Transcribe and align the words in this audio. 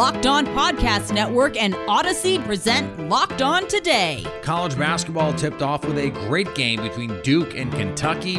Locked 0.00 0.24
On 0.24 0.46
Podcast 0.46 1.12
Network 1.12 1.60
and 1.62 1.74
Odyssey 1.86 2.38
present 2.38 3.10
Locked 3.10 3.42
On 3.42 3.68
Today. 3.68 4.24
College 4.40 4.74
basketball 4.78 5.34
tipped 5.34 5.60
off 5.60 5.84
with 5.84 5.98
a 5.98 6.08
great 6.26 6.54
game 6.54 6.80
between 6.80 7.20
Duke 7.20 7.54
and 7.54 7.70
Kentucky. 7.70 8.38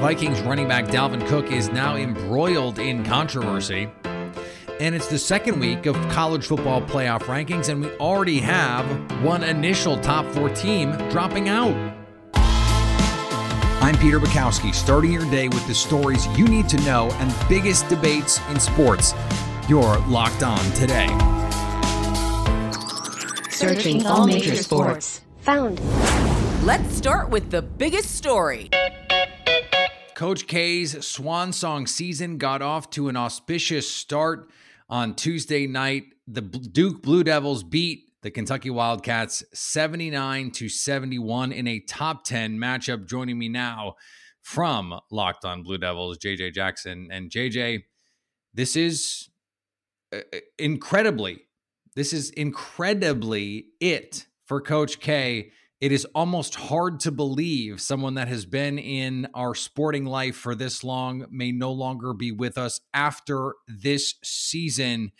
Vikings 0.00 0.40
running 0.40 0.66
back 0.66 0.86
Dalvin 0.86 1.26
Cook 1.26 1.52
is 1.52 1.68
now 1.68 1.96
embroiled 1.96 2.78
in 2.78 3.04
controversy. 3.04 3.90
And 4.80 4.94
it's 4.94 5.08
the 5.08 5.18
second 5.18 5.60
week 5.60 5.84
of 5.84 5.96
college 6.08 6.46
football 6.46 6.80
playoff 6.80 7.24
rankings, 7.24 7.68
and 7.68 7.82
we 7.82 7.90
already 7.98 8.40
have 8.40 8.86
one 9.22 9.44
initial 9.44 9.98
top 9.98 10.24
four 10.32 10.48
team 10.48 10.92
dropping 11.10 11.50
out. 11.50 11.74
I'm 13.82 13.98
Peter 13.98 14.18
Bukowski, 14.18 14.74
starting 14.74 15.12
your 15.12 15.30
day 15.30 15.48
with 15.48 15.66
the 15.66 15.74
stories 15.74 16.26
you 16.38 16.46
need 16.46 16.70
to 16.70 16.78
know 16.84 17.10
and 17.20 17.34
biggest 17.50 17.86
debates 17.90 18.40
in 18.48 18.58
sports. 18.58 19.12
You're 19.66 19.96
locked 20.08 20.42
on 20.42 20.58
today. 20.72 21.06
Searching 23.48 24.04
all 24.04 24.26
major 24.26 24.56
sports. 24.56 25.22
Found. 25.38 25.80
Let's 26.66 26.94
start 26.94 27.30
with 27.30 27.50
the 27.50 27.62
biggest 27.62 28.14
story. 28.14 28.68
Coach 30.14 30.46
K's 30.48 31.06
swan 31.06 31.54
song 31.54 31.86
season 31.86 32.36
got 32.36 32.60
off 32.60 32.90
to 32.90 33.08
an 33.08 33.16
auspicious 33.16 33.90
start 33.90 34.50
on 34.90 35.14
Tuesday 35.14 35.66
night. 35.66 36.04
The 36.28 36.42
Duke 36.42 37.00
Blue 37.00 37.24
Devils 37.24 37.62
beat 37.62 38.10
the 38.20 38.30
Kentucky 38.30 38.68
Wildcats 38.68 39.44
79 39.54 40.50
to 40.50 40.68
71 40.68 41.52
in 41.52 41.66
a 41.66 41.80
top 41.80 42.24
10 42.24 42.58
matchup. 42.58 43.08
Joining 43.08 43.38
me 43.38 43.48
now 43.48 43.94
from 44.42 45.00
Locked 45.10 45.46
On 45.46 45.62
Blue 45.62 45.78
Devils, 45.78 46.18
JJ 46.18 46.52
Jackson. 46.52 47.08
And 47.10 47.30
JJ, 47.30 47.84
this 48.52 48.76
is 48.76 49.30
Uh, 50.14 50.20
uh, 50.32 50.38
incredibly, 50.58 51.40
this 51.96 52.12
is 52.12 52.30
incredibly 52.30 53.66
it 53.80 54.26
for 54.46 54.60
Coach 54.60 55.00
K. 55.00 55.50
It 55.80 55.92
is 55.92 56.06
almost 56.14 56.54
hard 56.54 57.00
to 57.00 57.10
believe 57.10 57.80
someone 57.80 58.14
that 58.14 58.28
has 58.28 58.46
been 58.46 58.78
in 58.78 59.28
our 59.34 59.54
sporting 59.54 60.06
life 60.06 60.36
for 60.36 60.54
this 60.54 60.84
long 60.84 61.26
may 61.30 61.52
no 61.52 61.72
longer 61.72 62.12
be 62.12 62.32
with 62.32 62.56
us 62.56 62.80
after 62.92 63.54
this 63.66 64.14
season. 64.22 65.12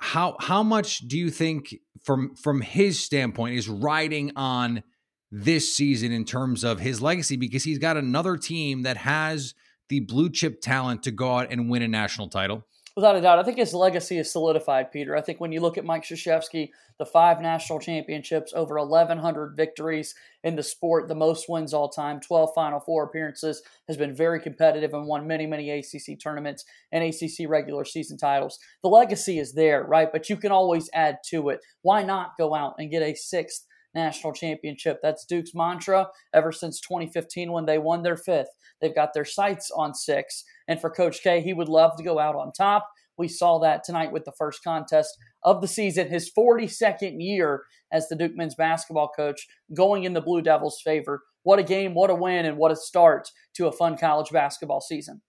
How 0.00 0.36
how 0.38 0.62
much 0.62 0.98
do 0.98 1.18
you 1.18 1.30
think 1.30 1.74
from 2.02 2.34
from 2.34 2.60
his 2.60 3.02
standpoint 3.02 3.56
is 3.56 3.68
riding 3.68 4.32
on 4.36 4.82
this 5.30 5.74
season 5.74 6.12
in 6.12 6.24
terms 6.24 6.62
of 6.62 6.80
his 6.80 7.00
legacy 7.00 7.36
because 7.36 7.64
he's 7.64 7.78
got 7.78 7.96
another 7.96 8.36
team 8.36 8.82
that 8.82 8.98
has 8.98 9.54
the 9.88 10.00
blue 10.00 10.30
chip 10.30 10.60
talent 10.60 11.02
to 11.04 11.10
go 11.10 11.38
out 11.38 11.50
and 11.50 11.70
win 11.70 11.82
a 11.82 11.88
national 11.88 12.28
title? 12.28 12.66
Without 12.96 13.16
a 13.16 13.20
doubt, 13.20 13.40
I 13.40 13.42
think 13.42 13.58
his 13.58 13.74
legacy 13.74 14.18
is 14.18 14.30
solidified, 14.30 14.92
Peter. 14.92 15.16
I 15.16 15.20
think 15.20 15.40
when 15.40 15.50
you 15.50 15.60
look 15.60 15.76
at 15.76 15.84
Mike 15.84 16.04
Krzyzewski, 16.04 16.70
the 16.96 17.04
five 17.04 17.40
national 17.40 17.80
championships, 17.80 18.52
over 18.54 18.76
1,100 18.78 19.56
victories 19.56 20.14
in 20.44 20.54
the 20.54 20.62
sport, 20.62 21.08
the 21.08 21.14
most 21.16 21.48
wins 21.48 21.74
all 21.74 21.88
time, 21.88 22.20
12 22.20 22.50
Final 22.54 22.78
Four 22.78 23.02
appearances, 23.04 23.62
has 23.88 23.96
been 23.96 24.14
very 24.14 24.38
competitive 24.38 24.94
and 24.94 25.08
won 25.08 25.26
many, 25.26 25.44
many 25.44 25.70
ACC 25.70 26.20
tournaments 26.22 26.64
and 26.92 27.02
ACC 27.02 27.48
regular 27.48 27.84
season 27.84 28.16
titles. 28.16 28.60
The 28.84 28.88
legacy 28.88 29.40
is 29.40 29.54
there, 29.54 29.82
right? 29.82 30.12
But 30.12 30.30
you 30.30 30.36
can 30.36 30.52
always 30.52 30.88
add 30.94 31.18
to 31.30 31.48
it. 31.48 31.60
Why 31.82 32.04
not 32.04 32.38
go 32.38 32.54
out 32.54 32.74
and 32.78 32.92
get 32.92 33.02
a 33.02 33.16
sixth 33.16 33.66
national 33.94 34.32
championship. 34.32 34.98
That's 35.02 35.24
Duke's 35.24 35.54
mantra 35.54 36.08
ever 36.32 36.52
since 36.52 36.80
2015 36.80 37.52
when 37.52 37.66
they 37.66 37.78
won 37.78 38.02
their 38.02 38.16
fifth. 38.16 38.48
They've 38.80 38.94
got 38.94 39.14
their 39.14 39.24
sights 39.24 39.70
on 39.70 39.94
six. 39.94 40.44
And 40.68 40.80
for 40.80 40.90
Coach 40.90 41.22
K, 41.22 41.40
he 41.40 41.52
would 41.52 41.68
love 41.68 41.96
to 41.96 42.04
go 42.04 42.18
out 42.18 42.36
on 42.36 42.52
top. 42.52 42.88
We 43.16 43.28
saw 43.28 43.58
that 43.60 43.84
tonight 43.84 44.12
with 44.12 44.24
the 44.24 44.32
first 44.32 44.64
contest 44.64 45.16
of 45.44 45.60
the 45.60 45.68
season, 45.68 46.08
his 46.08 46.30
42nd 46.36 47.16
year 47.18 47.62
as 47.92 48.08
the 48.08 48.16
Duke 48.16 48.34
men's 48.34 48.56
basketball 48.56 49.10
coach, 49.14 49.46
going 49.72 50.04
in 50.04 50.14
the 50.14 50.20
Blue 50.20 50.42
Devils' 50.42 50.80
favor. 50.82 51.22
What 51.44 51.58
a 51.58 51.62
game, 51.62 51.94
what 51.94 52.10
a 52.10 52.14
win, 52.14 52.44
and 52.44 52.56
what 52.56 52.72
a 52.72 52.76
start 52.76 53.28
to 53.54 53.68
a 53.68 53.72
fun 53.72 53.96
college 53.96 54.30
basketball 54.30 54.80
season. 54.80 55.22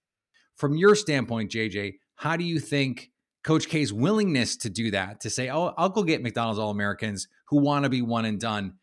From 0.55 0.75
your 0.75 0.95
standpoint, 0.95 1.51
JJ, 1.51 1.95
how 2.15 2.37
do 2.37 2.43
you 2.43 2.59
think 2.59 3.11
Coach 3.45 3.69
K's 3.69 3.93
willingness 3.93 4.57
to 4.57 4.71
do 4.71 4.89
that, 4.89 5.21
to 5.21 5.29
say, 5.29 5.49
oh, 5.49 5.71
I'll 5.77 5.89
go 5.89 6.01
get 6.01 6.23
McDonald's 6.23 6.59
All 6.59 6.71
Americans 6.71 7.27
who 7.49 7.61
want 7.61 7.83
to 7.83 7.89
be 7.89 8.01
one 8.01 8.25
and 8.25 8.39
done. 8.39 8.73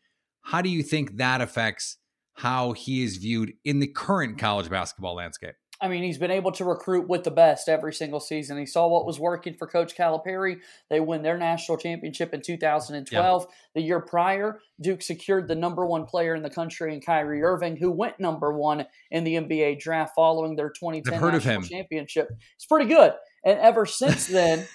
How 0.41 0.61
do 0.61 0.69
you 0.69 0.81
think 0.83 1.17
that 1.17 1.41
affects 1.41 1.97
how 2.35 2.71
he 2.71 3.03
is 3.03 3.17
viewed 3.17 3.53
in 3.65 3.79
the 3.79 3.87
current 3.87 4.39
college 4.39 4.69
basketball 4.69 5.15
landscape? 5.15 5.55
I 5.81 5.87
mean, 5.89 6.03
he's 6.03 6.17
been 6.17 6.31
able 6.31 6.51
to 6.53 6.65
recruit 6.65 7.09
with 7.09 7.23
the 7.23 7.31
best 7.31 7.67
every 7.67 7.93
single 7.93 8.19
season. 8.19 8.57
He 8.57 8.65
saw 8.65 8.87
what 8.87 9.05
was 9.05 9.19
working 9.19 9.55
for 9.55 9.67
Coach 9.67 9.97
Calipari. 9.97 10.59
They 10.89 10.99
win 10.99 11.23
their 11.23 11.37
national 11.37 11.77
championship 11.77 12.33
in 12.33 12.41
2012. 12.41 13.41
Yeah. 13.41 13.55
The 13.75 13.81
year 13.81 13.99
prior, 13.99 14.59
Duke 14.79 15.01
secured 15.01 15.47
the 15.47 15.55
number 15.55 15.85
one 15.85 16.05
player 16.05 16.35
in 16.35 16.43
the 16.43 16.49
country 16.49 16.93
in 16.93 17.01
Kyrie 17.01 17.43
Irving, 17.43 17.75
who 17.75 17.91
went 17.91 18.19
number 18.19 18.53
one 18.53 18.85
in 19.11 19.23
the 19.23 19.35
NBA 19.35 19.79
draft 19.79 20.13
following 20.15 20.55
their 20.55 20.69
2010 20.69 21.19
national 21.19 21.61
championship. 21.63 22.29
It's 22.55 22.65
pretty 22.65 22.87
good. 22.87 23.13
And 23.43 23.59
ever 23.59 23.85
since 23.85 24.27
then, 24.27 24.65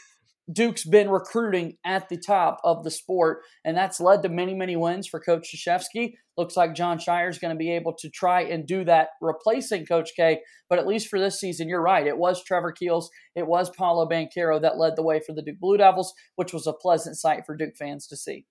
Duke's 0.50 0.84
been 0.84 1.10
recruiting 1.10 1.76
at 1.84 2.08
the 2.08 2.16
top 2.16 2.60
of 2.64 2.84
the 2.84 2.90
sport, 2.90 3.40
and 3.64 3.76
that's 3.76 4.00
led 4.00 4.22
to 4.22 4.28
many, 4.28 4.54
many 4.54 4.76
wins 4.76 5.06
for 5.06 5.20
Coach 5.20 5.54
Krzyzewski. 5.54 6.14
Looks 6.36 6.56
like 6.56 6.74
Jon 6.74 6.98
Scheyer 6.98 7.28
is 7.28 7.38
going 7.38 7.54
to 7.54 7.58
be 7.58 7.70
able 7.72 7.94
to 7.98 8.08
try 8.08 8.42
and 8.42 8.66
do 8.66 8.84
that, 8.84 9.10
replacing 9.20 9.86
Coach 9.86 10.10
K. 10.16 10.40
But 10.68 10.78
at 10.78 10.86
least 10.86 11.08
for 11.08 11.18
this 11.18 11.38
season, 11.40 11.68
you're 11.68 11.82
right. 11.82 12.06
It 12.06 12.16
was 12.16 12.42
Trevor 12.42 12.72
Keels, 12.72 13.10
it 13.34 13.46
was 13.46 13.70
Paolo 13.70 14.08
Banchero 14.08 14.60
that 14.62 14.78
led 14.78 14.96
the 14.96 15.02
way 15.02 15.20
for 15.24 15.34
the 15.34 15.42
Duke 15.42 15.60
Blue 15.60 15.76
Devils, 15.76 16.14
which 16.36 16.52
was 16.52 16.66
a 16.66 16.72
pleasant 16.72 17.16
sight 17.16 17.44
for 17.44 17.56
Duke 17.56 17.76
fans 17.76 18.06
to 18.08 18.16
see. 18.16 18.46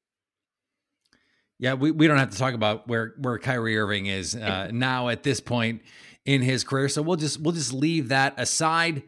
Yeah, 1.60 1.74
we, 1.74 1.90
we 1.90 2.06
don't 2.06 2.18
have 2.18 2.30
to 2.30 2.38
talk 2.38 2.54
about 2.54 2.88
where 2.88 3.16
where 3.18 3.40
Kyrie 3.40 3.78
Irving 3.78 4.06
is 4.06 4.36
uh, 4.36 4.70
now 4.72 5.10
at 5.10 5.24
this 5.24 5.40
point 5.40 5.82
in 6.24 6.44
his 6.44 6.64
career, 6.64 6.88
so 6.88 7.02
we'll 7.02 7.16
just 7.16 7.42
we'll 7.42 7.54
just 7.54 7.74
leave 7.74 8.10
that 8.10 8.36
aside 8.38 9.02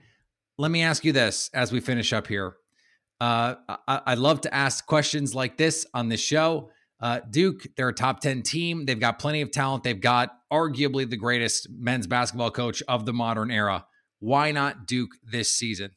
let 0.59 0.71
me 0.71 0.83
ask 0.83 1.05
you 1.05 1.13
this 1.13 1.49
as 1.53 1.71
we 1.71 1.79
finish 1.79 2.11
up 2.11 2.27
here. 2.27 2.57
Uh, 3.21 3.55
I, 3.67 4.01
I 4.07 4.13
love 4.15 4.41
to 4.41 4.53
ask 4.53 4.85
questions 4.85 5.35
like 5.35 5.57
this 5.57 5.85
on 5.93 6.09
this 6.09 6.21
show. 6.21 6.71
Uh, 7.01 7.21
Duke, 7.29 7.67
they're 7.75 7.89
a 7.89 7.93
top 7.93 8.19
10 8.19 8.41
team. 8.41 8.85
They've 8.85 8.99
got 8.99 9.19
plenty 9.19 9.41
of 9.41 9.51
talent. 9.51 9.83
They've 9.83 9.99
got 9.99 10.31
arguably 10.51 11.09
the 11.09 11.17
greatest 11.17 11.67
men's 11.69 12.07
basketball 12.07 12.51
coach 12.51 12.83
of 12.87 13.05
the 13.05 13.13
modern 13.13 13.51
era. 13.51 13.85
Why 14.19 14.51
not 14.51 14.85
Duke 14.85 15.11
this 15.23 15.49
season? 15.49 15.91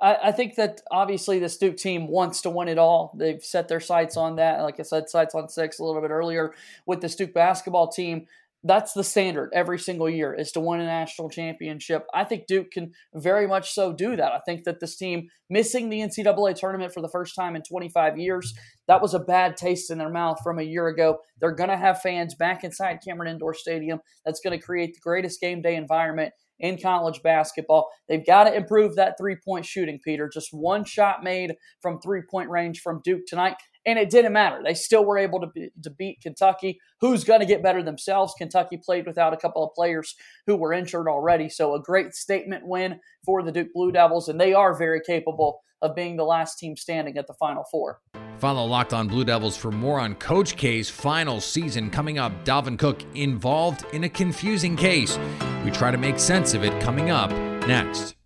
I, 0.00 0.16
I, 0.24 0.32
think 0.32 0.56
that 0.56 0.82
obviously 0.90 1.38
this 1.38 1.56
Duke 1.56 1.76
team 1.76 2.08
wants 2.08 2.42
to 2.42 2.50
win 2.50 2.68
it 2.68 2.76
all. 2.76 3.14
They've 3.16 3.42
set 3.42 3.68
their 3.68 3.80
sights 3.80 4.16
on 4.16 4.36
that. 4.36 4.60
Like 4.60 4.78
I 4.78 4.82
said, 4.82 5.08
sights 5.08 5.34
on 5.34 5.48
six 5.48 5.78
a 5.78 5.84
little 5.84 6.02
bit 6.02 6.10
earlier 6.10 6.54
with 6.86 7.00
the 7.00 7.08
Duke 7.08 7.32
basketball 7.32 7.88
team 7.88 8.26
that's 8.62 8.92
the 8.92 9.04
standard 9.04 9.50
every 9.54 9.78
single 9.78 10.08
year 10.08 10.34
is 10.34 10.52
to 10.52 10.60
win 10.60 10.80
a 10.80 10.84
national 10.84 11.30
championship. 11.30 12.04
I 12.12 12.24
think 12.24 12.46
Duke 12.46 12.70
can 12.70 12.92
very 13.14 13.46
much 13.46 13.72
so 13.72 13.92
do 13.92 14.16
that. 14.16 14.32
I 14.32 14.40
think 14.44 14.64
that 14.64 14.80
this 14.80 14.96
team 14.96 15.28
missing 15.48 15.88
the 15.88 16.00
NCAA 16.00 16.54
tournament 16.54 16.92
for 16.92 17.00
the 17.00 17.08
first 17.08 17.34
time 17.34 17.56
in 17.56 17.62
25 17.62 18.18
years, 18.18 18.54
that 18.86 19.00
was 19.00 19.14
a 19.14 19.18
bad 19.18 19.56
taste 19.56 19.90
in 19.90 19.98
their 19.98 20.10
mouth 20.10 20.38
from 20.42 20.58
a 20.58 20.64
year 20.64 20.88
ago. 20.88 21.18
They're 21.40 21.54
going 21.54 21.70
to 21.70 21.76
have 21.76 22.02
fans 22.02 22.34
back 22.34 22.62
inside 22.62 23.00
Cameron 23.04 23.30
Indoor 23.30 23.54
Stadium. 23.54 24.00
That's 24.26 24.40
going 24.40 24.58
to 24.58 24.64
create 24.64 24.94
the 24.94 25.00
greatest 25.00 25.40
game 25.40 25.62
day 25.62 25.76
environment 25.76 26.34
in 26.58 26.76
college 26.76 27.22
basketball. 27.22 27.88
They've 28.08 28.24
got 28.24 28.44
to 28.44 28.54
improve 28.54 28.96
that 28.96 29.14
three 29.18 29.36
point 29.42 29.64
shooting, 29.64 29.98
Peter. 30.04 30.28
Just 30.32 30.50
one 30.52 30.84
shot 30.84 31.24
made 31.24 31.54
from 31.80 31.98
three 32.00 32.22
point 32.30 32.50
range 32.50 32.80
from 32.80 33.00
Duke 33.02 33.22
tonight 33.26 33.56
and 33.86 33.98
it 33.98 34.10
didn't 34.10 34.32
matter. 34.32 34.60
They 34.64 34.74
still 34.74 35.04
were 35.04 35.18
able 35.18 35.40
to, 35.40 35.46
be, 35.46 35.70
to 35.82 35.90
beat 35.90 36.20
Kentucky, 36.20 36.78
who's 37.00 37.24
going 37.24 37.40
to 37.40 37.46
get 37.46 37.62
better 37.62 37.82
themselves. 37.82 38.34
Kentucky 38.36 38.76
played 38.76 39.06
without 39.06 39.32
a 39.32 39.38
couple 39.38 39.64
of 39.64 39.74
players 39.74 40.14
who 40.46 40.56
were 40.56 40.72
injured 40.72 41.08
already, 41.08 41.48
so 41.48 41.74
a 41.74 41.82
great 41.82 42.14
statement 42.14 42.66
win 42.66 43.00
for 43.24 43.42
the 43.42 43.52
Duke 43.52 43.72
Blue 43.74 43.92
Devils, 43.92 44.28
and 44.28 44.40
they 44.40 44.52
are 44.52 44.76
very 44.76 45.00
capable 45.00 45.60
of 45.82 45.94
being 45.94 46.16
the 46.16 46.24
last 46.24 46.58
team 46.58 46.76
standing 46.76 47.16
at 47.16 47.26
the 47.26 47.34
Final 47.34 47.64
Four. 47.70 48.00
Follow 48.38 48.64
Locked 48.64 48.94
On 48.94 49.06
Blue 49.06 49.24
Devils 49.24 49.56
for 49.56 49.70
more 49.70 50.00
on 50.00 50.14
Coach 50.14 50.56
K's 50.56 50.88
final 50.88 51.40
season 51.40 51.90
coming 51.90 52.18
up. 52.18 52.32
Dalvin 52.44 52.78
Cook 52.78 53.02
involved 53.14 53.84
in 53.92 54.04
a 54.04 54.08
confusing 54.08 54.76
case. 54.76 55.18
We 55.64 55.70
try 55.70 55.90
to 55.90 55.98
make 55.98 56.18
sense 56.18 56.54
of 56.54 56.64
it 56.64 56.78
coming 56.82 57.10
up 57.10 57.30
next. 57.66 58.16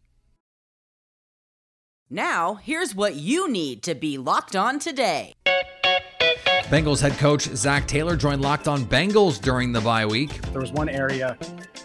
Now, 2.11 2.55
here's 2.55 2.95
what 2.95 3.17
you 3.17 3.50
need 3.50 3.83
to 3.85 3.95
be 3.95 4.19
locked 4.19 4.55
on 4.55 4.79
today. 4.79 5.34
Bengals 6.69 7.00
head 7.00 7.12
coach 7.19 7.43
Zac 7.43 7.87
Taylor 7.87 8.16
joined 8.16 8.40
Locked 8.40 8.69
On 8.69 8.84
Bengals 8.87 9.38
during 9.38 9.70
the 9.70 9.82
bye 9.82 10.06
week. 10.06 10.40
There 10.50 10.62
was 10.62 10.72
one 10.72 10.88
area 10.88 11.37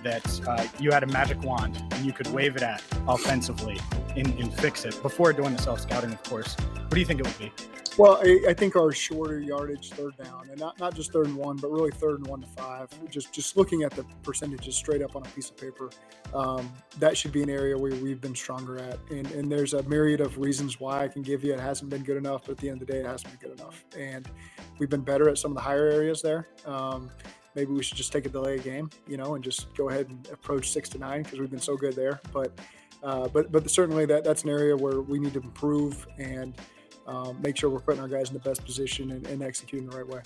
that 0.03 0.41
uh, 0.47 0.65
you 0.79 0.91
had 0.91 1.03
a 1.03 1.07
magic 1.07 1.41
wand 1.41 1.83
and 1.91 2.05
you 2.05 2.13
could 2.13 2.27
wave 2.27 2.55
it 2.55 2.61
at 2.61 2.81
offensively 3.05 3.77
and, 4.15 4.27
and 4.39 4.53
fix 4.53 4.85
it 4.85 5.01
before 5.01 5.33
doing 5.33 5.53
the 5.53 5.61
self 5.61 5.81
scouting, 5.81 6.13
of 6.13 6.23
course. 6.23 6.55
What 6.55 6.91
do 6.91 6.99
you 6.99 7.05
think 7.05 7.19
it 7.19 7.27
would 7.27 7.37
be? 7.37 7.51
Well, 7.99 8.21
I, 8.23 8.39
I, 8.47 8.53
think 8.53 8.77
our 8.77 8.93
shorter 8.93 9.41
yardage 9.41 9.89
third 9.89 10.15
down, 10.15 10.47
and 10.49 10.57
not, 10.57 10.79
not 10.79 10.95
just 10.95 11.11
third 11.11 11.25
and 11.25 11.35
one, 11.35 11.57
but 11.57 11.69
really 11.69 11.91
third 11.91 12.19
and 12.19 12.27
one 12.27 12.39
to 12.39 12.47
five. 12.47 12.87
Just 13.09 13.33
just 13.33 13.57
looking 13.57 13.83
at 13.83 13.91
the 13.91 14.05
percentages 14.23 14.73
straight 14.77 15.01
up 15.01 15.17
on 15.17 15.23
a 15.23 15.29
piece 15.31 15.49
of 15.49 15.57
paper, 15.57 15.89
um, 16.33 16.71
that 16.99 17.17
should 17.17 17.33
be 17.33 17.43
an 17.43 17.49
area 17.49 17.77
where 17.77 17.93
we've 17.95 18.21
been 18.21 18.33
stronger 18.33 18.77
at. 18.77 18.99
And, 19.11 19.29
and 19.31 19.51
there's 19.51 19.73
a 19.73 19.83
myriad 19.83 20.21
of 20.21 20.37
reasons 20.37 20.79
why 20.79 21.03
I 21.03 21.09
can 21.09 21.23
give 21.23 21.43
you. 21.43 21.53
It 21.53 21.59
hasn't 21.59 21.89
been 21.89 22.03
good 22.03 22.15
enough, 22.15 22.43
but 22.45 22.53
at 22.53 22.57
the 22.59 22.69
end 22.69 22.81
of 22.81 22.87
the 22.87 22.93
day, 22.93 22.99
it 23.01 23.05
hasn't 23.05 23.37
been 23.37 23.49
good 23.49 23.59
enough. 23.59 23.83
And 23.97 24.29
we've 24.77 24.89
been 24.89 25.01
better 25.01 25.27
at 25.27 25.37
some 25.37 25.51
of 25.51 25.55
the 25.55 25.63
higher 25.63 25.89
areas 25.89 26.21
there. 26.21 26.47
Um, 26.65 27.09
maybe 27.53 27.73
we 27.73 27.83
should 27.83 27.97
just 27.97 28.13
take 28.13 28.25
a 28.25 28.29
delay 28.29 28.59
game, 28.59 28.89
you 29.09 29.17
know, 29.17 29.35
and 29.35 29.43
just 29.43 29.75
go 29.75 29.89
ahead 29.89 30.07
and 30.07 30.25
approach 30.31 30.71
six 30.71 30.87
to 30.87 30.99
nine 30.99 31.23
because 31.23 31.41
we've 31.41 31.51
been 31.51 31.59
so 31.59 31.75
good 31.75 31.97
there. 31.97 32.21
But 32.31 32.57
uh, 33.03 33.27
but 33.27 33.51
but 33.51 33.69
certainly 33.69 34.05
that 34.05 34.23
that's 34.23 34.43
an 34.43 34.49
area 34.51 34.77
where 34.77 35.01
we 35.01 35.19
need 35.19 35.33
to 35.33 35.41
improve 35.41 36.07
and 36.17 36.55
um, 37.09 37.41
make 37.41 37.57
sure 37.57 37.69
we're 37.69 37.79
putting 37.79 38.01
our 38.01 38.07
guys 38.07 38.29
in 38.29 38.33
the 38.35 38.39
best 38.39 38.63
position 38.63 39.11
and, 39.11 39.25
and 39.27 39.41
executing 39.41 39.89
the 39.89 39.97
right 39.97 40.07
way. 40.07 40.21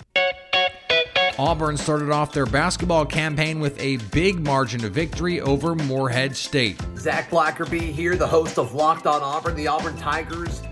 Auburn 1.36 1.76
started 1.76 2.10
off 2.10 2.32
their 2.32 2.46
basketball 2.46 3.04
campaign 3.04 3.58
with 3.58 3.80
a 3.80 3.96
big 4.12 4.38
margin 4.38 4.84
of 4.84 4.92
victory 4.92 5.40
over 5.40 5.74
Morehead 5.74 6.36
State. 6.36 6.80
Zach 6.96 7.28
Blackerby 7.30 7.90
here, 7.90 8.14
the 8.14 8.26
host 8.26 8.56
of 8.58 8.74
Locked 8.74 9.06
On 9.06 9.20
Auburn. 9.20 9.56
The 9.56 9.66
Auburn 9.66 9.96
Tigers, 9.96 10.62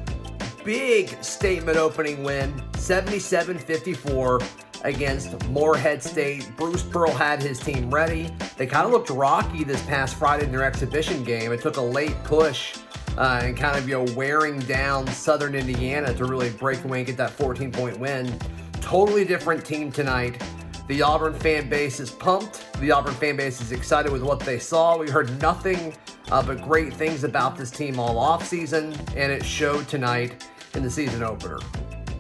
big 0.64 1.08
statement 1.24 1.78
opening 1.78 2.22
win, 2.22 2.62
77 2.76 3.58
54 3.58 4.40
against 4.84 5.44
Morehead 5.48 6.02
State. 6.02 6.48
Bruce 6.56 6.82
Pearl 6.82 7.10
had 7.10 7.42
his 7.42 7.58
team 7.58 7.92
ready. 7.92 8.30
They 8.56 8.66
kind 8.66 8.86
of 8.86 8.92
looked 8.92 9.10
rocky 9.10 9.64
this 9.64 9.82
past 9.86 10.14
Friday 10.14 10.44
in 10.44 10.52
their 10.52 10.64
exhibition 10.64 11.24
game. 11.24 11.52
It 11.52 11.60
took 11.60 11.76
a 11.76 11.82
late 11.82 12.22
push 12.22 12.76
uh, 13.18 13.40
and 13.42 13.56
kind 13.56 13.76
of 13.76 13.88
you 13.88 13.94
know 13.94 14.12
wearing 14.14 14.58
down 14.60 15.06
Southern 15.08 15.54
Indiana 15.54 16.14
to 16.14 16.24
really 16.24 16.50
break 16.50 16.84
away 16.84 16.98
and 16.98 17.06
get 17.06 17.16
that 17.16 17.30
14 17.30 17.70
point 17.72 17.98
win. 17.98 18.38
Totally 18.80 19.24
different 19.24 19.64
team 19.64 19.92
tonight. 19.92 20.42
The 20.88 21.00
Auburn 21.02 21.34
fan 21.34 21.68
base 21.68 22.00
is 22.00 22.10
pumped. 22.10 22.72
The 22.80 22.90
Auburn 22.90 23.14
fan 23.14 23.36
base 23.36 23.60
is 23.60 23.72
excited 23.72 24.10
with 24.10 24.22
what 24.22 24.40
they 24.40 24.58
saw. 24.58 24.98
We 24.98 25.08
heard 25.08 25.40
nothing 25.40 25.94
uh, 26.30 26.42
but 26.42 26.60
great 26.62 26.92
things 26.92 27.24
about 27.24 27.56
this 27.56 27.70
team 27.70 27.98
all 28.00 28.18
off 28.18 28.46
season, 28.46 28.92
and 29.16 29.30
it 29.30 29.44
showed 29.44 29.88
tonight 29.88 30.48
in 30.74 30.82
the 30.82 30.90
season 30.90 31.22
opener. 31.22 31.58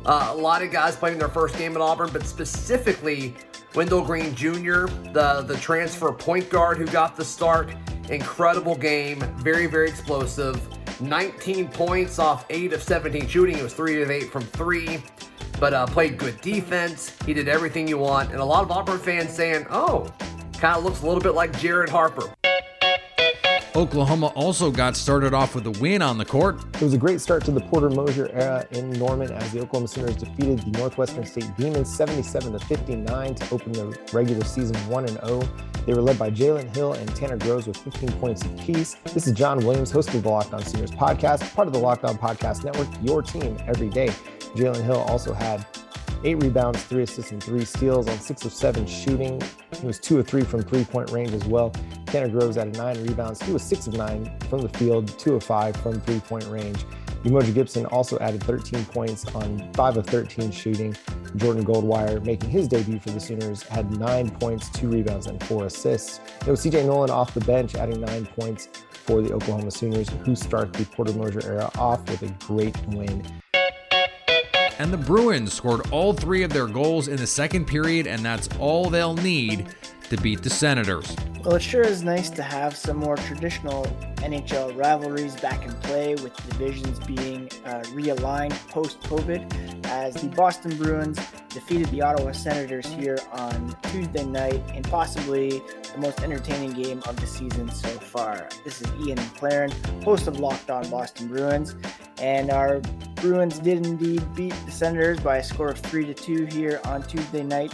Uh, 0.04 0.28
a 0.30 0.36
lot 0.36 0.62
of 0.62 0.70
guys 0.70 0.96
playing 0.96 1.18
their 1.18 1.28
first 1.28 1.56
game 1.56 1.74
at 1.74 1.80
Auburn, 1.80 2.10
but 2.12 2.24
specifically 2.24 3.34
Wendell 3.74 4.02
Green 4.02 4.34
Jr., 4.34 4.86
the, 5.12 5.44
the 5.46 5.56
transfer 5.60 6.12
point 6.12 6.50
guard 6.50 6.76
who 6.78 6.86
got 6.86 7.16
the 7.16 7.24
start. 7.24 7.74
Incredible 8.10 8.74
game, 8.74 9.20
very, 9.38 9.66
very 9.66 9.88
explosive. 9.88 10.60
19 11.02 11.68
points 11.68 12.18
off 12.18 12.46
8 12.50 12.72
of 12.72 12.82
17 12.82 13.26
shooting. 13.26 13.58
It 13.58 13.62
was 13.62 13.74
3 13.74 14.02
of 14.02 14.10
8 14.10 14.30
from 14.30 14.42
3, 14.42 15.02
but 15.58 15.74
uh, 15.74 15.86
played 15.86 16.18
good 16.18 16.40
defense. 16.40 17.16
He 17.26 17.34
did 17.34 17.48
everything 17.48 17.88
you 17.88 17.98
want. 17.98 18.30
And 18.30 18.40
a 18.40 18.44
lot 18.44 18.62
of 18.62 18.70
Auburn 18.70 18.98
fans 18.98 19.30
saying, 19.30 19.66
oh, 19.70 20.12
kind 20.58 20.76
of 20.76 20.84
looks 20.84 21.02
a 21.02 21.06
little 21.06 21.22
bit 21.22 21.34
like 21.34 21.58
Jared 21.58 21.88
Harper. 21.88 22.32
Oklahoma 23.74 24.26
also 24.34 24.70
got 24.70 24.96
started 24.96 25.32
off 25.32 25.54
with 25.54 25.66
a 25.66 25.70
win 25.70 26.02
on 26.02 26.18
the 26.18 26.26
court. 26.26 26.62
It 26.74 26.82
was 26.82 26.92
a 26.92 26.98
great 26.98 27.22
start 27.22 27.42
to 27.46 27.50
the 27.50 27.60
Porter 27.60 27.88
Moser 27.88 28.30
era 28.34 28.66
in 28.72 28.90
Norman 28.90 29.32
as 29.32 29.50
the 29.50 29.60
Oklahoma 29.60 29.88
Sooners 29.88 30.16
defeated 30.16 30.58
the 30.58 30.78
Northwestern 30.78 31.24
State 31.24 31.56
Demons 31.56 31.94
77 31.94 32.52
to 32.52 32.58
59 32.58 33.34
to 33.34 33.54
open 33.54 33.72
the 33.72 33.98
regular 34.12 34.44
season 34.44 34.76
1 34.90 35.04
and 35.06 35.18
0. 35.24 35.40
They 35.86 35.94
were 35.94 36.02
led 36.02 36.18
by 36.18 36.30
Jalen 36.30 36.74
Hill 36.76 36.92
and 36.92 37.16
Tanner 37.16 37.38
Groves 37.38 37.66
with 37.66 37.78
15 37.78 38.12
points 38.12 38.42
apiece. 38.44 38.96
This 39.14 39.26
is 39.26 39.32
John 39.32 39.64
Williams, 39.64 39.90
host 39.90 40.12
of 40.12 40.22
the 40.22 40.28
Locked 40.28 40.52
On 40.52 40.62
Sooners 40.62 40.90
podcast, 40.90 41.54
part 41.54 41.66
of 41.66 41.72
the 41.72 41.80
Locked 41.80 42.04
On 42.04 42.18
Podcast 42.18 42.64
Network, 42.64 42.88
your 43.02 43.22
team 43.22 43.56
every 43.66 43.88
day. 43.88 44.08
Jalen 44.54 44.84
Hill 44.84 45.00
also 45.08 45.32
had 45.32 45.66
eight 46.24 46.42
rebounds, 46.42 46.82
three 46.84 47.02
assists, 47.02 47.32
and 47.32 47.42
three 47.42 47.64
steals 47.64 48.08
on 48.08 48.18
six 48.18 48.44
of 48.44 48.52
seven 48.52 48.86
shooting. 48.86 49.40
He 49.80 49.86
was 49.86 49.98
two 49.98 50.18
of 50.18 50.26
three 50.26 50.42
from 50.42 50.62
three 50.62 50.84
point 50.84 51.10
range 51.10 51.32
as 51.32 51.44
well. 51.44 51.70
Tanner 52.06 52.28
Groves 52.28 52.56
added 52.56 52.76
nine 52.76 53.02
rebounds. 53.02 53.42
He 53.42 53.52
was 53.52 53.62
six 53.62 53.86
of 53.86 53.94
nine 53.94 54.30
from 54.48 54.60
the 54.60 54.68
field, 54.70 55.18
two 55.18 55.34
of 55.34 55.44
five 55.44 55.76
from 55.76 56.00
three 56.00 56.20
point 56.20 56.44
range. 56.46 56.84
Umoja 57.24 57.54
Gibson 57.54 57.86
also 57.86 58.18
added 58.18 58.42
13 58.42 58.84
points 58.86 59.32
on 59.34 59.72
5 59.74 59.98
of 59.98 60.06
13 60.06 60.50
shooting. 60.50 60.96
Jordan 61.36 61.64
Goldwire, 61.64 62.22
making 62.24 62.50
his 62.50 62.66
debut 62.66 62.98
for 62.98 63.10
the 63.10 63.20
Sooners, 63.20 63.62
had 63.62 63.96
9 63.96 64.30
points, 64.30 64.68
2 64.70 64.88
rebounds, 64.88 65.28
and 65.28 65.40
4 65.44 65.66
assists. 65.66 66.20
It 66.44 66.50
was 66.50 66.64
CJ 66.64 66.84
Noland 66.84 67.12
off 67.12 67.32
the 67.32 67.40
bench, 67.40 67.76
adding 67.76 68.00
9 68.00 68.26
points 68.26 68.68
for 68.90 69.22
the 69.22 69.32
Oklahoma 69.32 69.70
Sooners, 69.70 70.08
who 70.24 70.34
start 70.34 70.72
the 70.72 70.84
Porter 70.84 71.12
Moser 71.12 71.46
era 71.46 71.70
off 71.78 72.00
with 72.10 72.22
a 72.22 72.46
great 72.46 72.76
win 72.88 73.24
and 74.82 74.92
the 74.92 74.98
Bruins 74.98 75.52
scored 75.52 75.80
all 75.92 76.12
three 76.12 76.42
of 76.42 76.52
their 76.52 76.66
goals 76.66 77.06
in 77.06 77.16
the 77.16 77.26
second 77.26 77.66
period, 77.66 78.08
and 78.08 78.24
that's 78.24 78.48
all 78.58 78.90
they'll 78.90 79.14
need 79.14 79.68
to 80.12 80.20
beat 80.20 80.42
the 80.42 80.50
Senators. 80.50 81.16
Well, 81.42 81.54
it 81.54 81.62
sure 81.62 81.80
is 81.80 82.02
nice 82.02 82.28
to 82.30 82.42
have 82.42 82.76
some 82.76 82.98
more 82.98 83.16
traditional 83.16 83.86
NHL 84.16 84.76
rivalries 84.76 85.40
back 85.40 85.64
in 85.64 85.72
play 85.76 86.14
with 86.16 86.36
divisions 86.50 86.98
being 87.00 87.48
uh, 87.64 87.80
realigned 87.94 88.52
post 88.68 89.00
COVID 89.00 89.86
as 89.86 90.14
the 90.14 90.28
Boston 90.28 90.76
Bruins 90.76 91.18
defeated 91.48 91.88
the 91.88 92.02
Ottawa 92.02 92.32
Senators 92.32 92.84
here 92.86 93.18
on 93.32 93.74
Tuesday 93.84 94.26
night 94.26 94.62
in 94.74 94.82
possibly 94.82 95.62
the 95.94 95.98
most 95.98 96.22
entertaining 96.22 96.72
game 96.72 97.02
of 97.06 97.18
the 97.18 97.26
season 97.26 97.70
so 97.70 97.88
far. 97.88 98.50
This 98.64 98.82
is 98.82 98.88
Ian 99.06 99.16
McLaren, 99.16 100.04
host 100.04 100.26
of 100.26 100.38
Locked 100.38 100.70
On 100.70 100.88
Boston 100.90 101.28
Bruins, 101.28 101.74
and 102.18 102.50
our 102.50 102.80
Bruins 103.14 103.58
did 103.60 103.86
indeed 103.86 104.22
beat 104.34 104.54
the 104.66 104.72
Senators 104.72 105.20
by 105.20 105.38
a 105.38 105.42
score 105.42 105.70
of 105.70 105.78
3 105.78 106.04
to 106.04 106.12
2 106.12 106.44
here 106.46 106.80
on 106.84 107.02
Tuesday 107.02 107.42
night. 107.42 107.72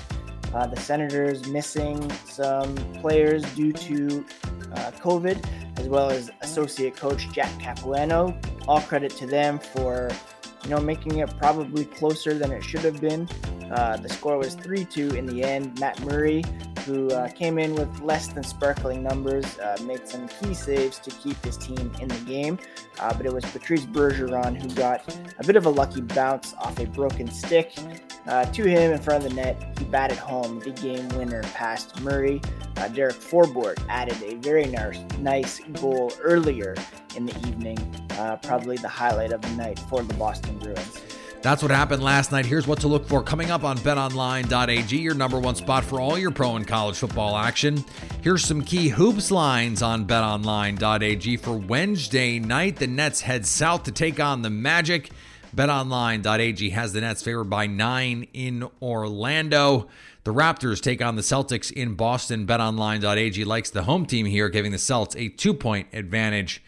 Uh, 0.55 0.67
the 0.67 0.81
Senators 0.81 1.47
missing 1.49 2.11
some 2.25 2.75
players 3.01 3.43
due 3.55 3.73
to 3.73 4.25
uh, 4.73 4.91
COVID, 4.93 5.45
as 5.79 5.89
well 5.89 6.11
as 6.11 6.31
associate 6.41 6.97
coach 6.97 7.31
Jack 7.33 7.51
Capuano. 7.61 8.39
All 8.67 8.81
credit 8.81 9.13
to 9.17 9.27
them 9.27 9.59
for, 9.59 10.11
you 10.65 10.71
know, 10.71 10.81
making 10.81 11.19
it 11.19 11.37
probably 11.39 11.85
closer 11.85 12.35
than 12.35 12.53
it 12.53 12.63
should 12.63 12.81
have 12.81 13.01
been. 13.01 13.29
Uh, 13.71 13.99
the 13.99 14.09
score 14.09 14.39
was 14.39 14.57
3-2 14.57 15.15
in 15.15 15.27
the 15.27 15.43
end. 15.43 15.79
Matt 15.79 16.01
Murray 16.01 16.43
who 16.89 17.09
uh, 17.11 17.29
came 17.29 17.59
in 17.59 17.75
with 17.75 18.01
less 18.01 18.29
than 18.29 18.43
sparkling 18.43 19.03
numbers, 19.03 19.59
uh, 19.59 19.77
made 19.85 20.09
some 20.09 20.27
key 20.27 20.55
saves 20.55 20.99
to 20.99 21.11
keep 21.11 21.37
his 21.45 21.59
team 21.59 21.93
in 22.01 22.09
the 22.09 22.19
game. 22.21 22.59
But 22.97 23.27
it 23.27 23.33
was 23.33 23.45
Patrice 23.45 23.85
Bergeron 23.85 24.61
who 24.61 24.69
got 24.75 25.05
a 25.39 25.45
bit 25.45 25.57
of 25.57 25.67
a 25.67 25.69
lucky 25.69 26.01
bounce 26.01 26.55
off 26.55 26.79
a 26.81 26.87
broken 26.87 27.31
stick 27.31 27.75
uh, 28.29 28.45
to 28.45 28.65
him 28.65 28.93
in 28.93 28.99
front 28.99 29.25
of 29.25 29.31
the 29.31 29.35
net. 29.35 29.79
He 29.79 29.85
batted 29.87 30.19
home 30.19 30.61
the 30.61 30.71
game 30.71 31.09
winner 31.11 31.43
past 31.55 32.01
Murray. 32.01 32.41
Uh, 32.77 32.89
Derek 32.89 33.17
Forbort 33.17 33.83
added 33.89 34.23
a 34.23 34.37
very 34.37 34.67
nice, 34.67 34.99
nice 35.19 35.61
goal 35.81 36.13
earlier 36.21 36.77
in 37.17 37.27
the 37.27 37.37
evening, 37.49 37.79
uh, 38.13 38.37
probably 38.37 38.77
the 38.77 38.89
highlight 38.89 39.33
of 39.33 39.41
the 39.41 39.51
night 39.51 39.79
for 39.79 40.03
the 40.03 40.15
Boston 40.15 40.59
Bruins. 40.59 41.01
That's 41.41 41.63
what 41.63 41.71
happened 41.71 42.03
last 42.03 42.33
night. 42.33 42.47
Here's 42.47 42.67
what 42.67 42.81
to 42.81 42.89
look 42.89 43.07
for 43.07 43.23
coming 43.23 43.51
up 43.51 43.63
on 43.63 43.79
betonline.ag, 43.79 44.97
your 44.97 45.15
number 45.15 45.39
one 45.39 45.55
spot 45.55 45.85
for 45.85 46.01
all 46.01 46.19
your 46.19 46.33
pro 46.33 46.57
and 46.57 46.67
college 46.67 46.97
football 46.97 47.37
action. 47.37 47.85
Here's 48.23 48.45
some 48.45 48.63
key 48.63 48.89
hoops 48.89 49.31
lines 49.31 49.81
on 49.81 50.07
betonline.ag 50.07 51.37
for 51.37 51.53
Wednesday 51.53 52.41
night. 52.41 52.77
The 52.77 52.89
Nets 52.89 53.21
head 53.21 53.47
south 53.47 53.85
to 53.85 53.93
take 53.93 54.19
on 54.19 54.43
the 54.43 54.51
Magic. 54.51 55.11
BetOnline.ag 55.55 56.71
has 56.71 56.93
the 56.93 57.01
Nets 57.01 57.23
favored 57.23 57.51
by 57.51 57.67
nine 57.67 58.29
in 58.33 58.69
Orlando. 58.83 59.89
The 60.25 60.35
Raptors 60.35 60.81
take 60.81 61.03
on 61.03 61.17
the 61.17 61.23
Celtics 61.23 61.73
in 61.73 61.95
Boston. 61.95 62.47
BetOnline.ag 62.47 63.45
likes 63.45 63.71
the 63.71 63.85
home 63.85 64.07
team 64.07 64.27
here, 64.27 64.49
giving 64.49 64.73
the 64.73 64.79
Celts 64.79 65.17
a 65.17 65.29
two 65.29 65.55
point 65.55 65.89
advantage 65.93 66.63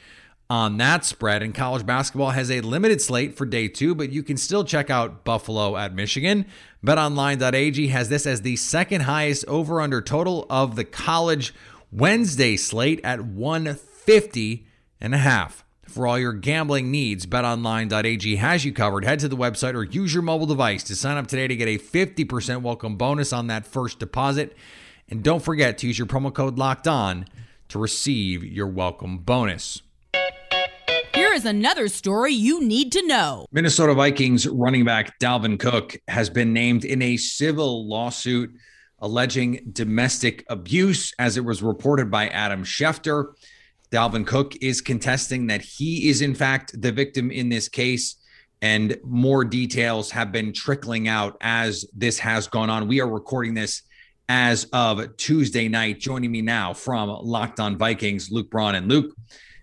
on 0.49 0.78
that 0.78 1.04
spread. 1.04 1.42
And 1.42 1.54
college 1.54 1.87
basketball 1.87 2.30
has 2.30 2.50
a 2.50 2.60
limited 2.60 3.00
slate 3.00 3.37
for 3.37 3.46
day 3.46 3.68
two, 3.68 3.94
but 3.94 4.10
you 4.10 4.22
can 4.22 4.37
still 4.37 4.64
check 4.64 4.90
out 4.90 5.25
Buffalo 5.25 5.76
at 5.76 5.94
Michigan. 5.94 6.46
BetOnline.ag 6.84 7.88
has 7.88 8.08
this 8.08 8.26
as 8.26 8.42
the 8.42 8.56
second 8.56 9.02
highest 9.02 9.44
over 9.46 9.80
under 9.80 10.00
total 10.00 10.46
of 10.50 10.75
the 10.75 10.84
college 10.84 11.54
Wednesday 11.92 12.56
slate 12.56 13.00
at 13.04 13.20
150 13.20 14.66
and 15.00 15.14
a 15.14 15.18
half. 15.18 15.64
For 15.90 16.06
all 16.06 16.20
your 16.20 16.32
gambling 16.32 16.92
needs, 16.92 17.26
betonline.ag 17.26 18.37
has 18.37 18.64
you 18.64 18.73
covered. 18.73 19.04
Head 19.04 19.18
to 19.18 19.28
the 19.28 19.37
website 19.37 19.75
or 19.75 19.82
use 19.82 20.14
your 20.14 20.23
mobile 20.23 20.47
device 20.47 20.85
to 20.85 20.94
sign 20.94 21.16
up 21.16 21.26
today 21.26 21.49
to 21.49 21.56
get 21.56 21.66
a 21.66 21.78
50% 21.78 22.62
welcome 22.62 22.94
bonus 22.94 23.32
on 23.32 23.49
that 23.49 23.66
first 23.66 23.99
deposit. 23.99 24.56
And 25.09 25.25
don't 25.25 25.42
forget 25.42 25.78
to 25.78 25.88
use 25.88 25.99
your 25.99 26.06
promo 26.06 26.32
code 26.32 26.59
locked 26.59 26.87
on 26.87 27.26
to 27.70 27.80
receive 27.80 28.44
your 28.44 28.68
welcome 28.68 29.18
bonus. 29.18 29.82
Here 31.12 31.32
is 31.32 31.44
another 31.44 31.88
story 31.88 32.35
you 32.35 32.62
need 32.62 32.92
to 32.92 33.04
know. 33.09 33.47
Minnesota 33.50 33.92
Vikings 33.92 34.47
running 34.47 34.85
back 34.85 35.18
Dalvin 35.18 35.59
Cook 35.59 35.97
has 36.06 36.30
been 36.30 36.52
named 36.52 36.85
in 36.85 37.02
a 37.02 37.16
civil 37.16 37.88
lawsuit 37.88 38.52
alleging 39.00 39.68
domestic 39.73 40.44
abuse, 40.49 41.12
as 41.18 41.37
it 41.37 41.44
was 41.44 41.64
reported 41.64 42.12
by 42.12 42.28
Adam 42.28 42.62
Schefter. 42.62 43.32
Dalvin 43.90 44.26
Cook 44.26 44.54
is 44.61 44.80
contesting 44.80 45.49
that 45.49 45.62
he 45.62 46.09
is, 46.09 46.23
in 46.23 46.35
fact, 46.35 46.80
the 46.80 46.92
victim 46.92 47.30
in 47.30 47.49
this 47.49 47.68
case. 47.68 48.16
and 48.62 48.99
more 49.02 49.42
details 49.42 50.11
have 50.11 50.32
been 50.32 50.52
trickling 50.52 51.09
out 51.09 51.35
as 51.40 51.87
this 51.97 52.18
has 52.18 52.47
gone 52.47 52.68
on. 52.68 52.87
We 52.88 53.00
are 53.00 53.09
recording 53.09 53.54
this 53.54 53.82
as 54.28 54.64
of 54.73 55.16
Tuesday 55.16 55.66
night. 55.66 55.99
Joining 55.99 56.30
me 56.30 56.42
now 56.42 56.75
from 56.75 57.09
Locked 57.09 57.59
On 57.59 57.78
Vikings, 57.78 58.30
Luke 58.30 58.50
Braun. 58.50 58.75
And 58.75 58.87
Luke, 58.87 59.14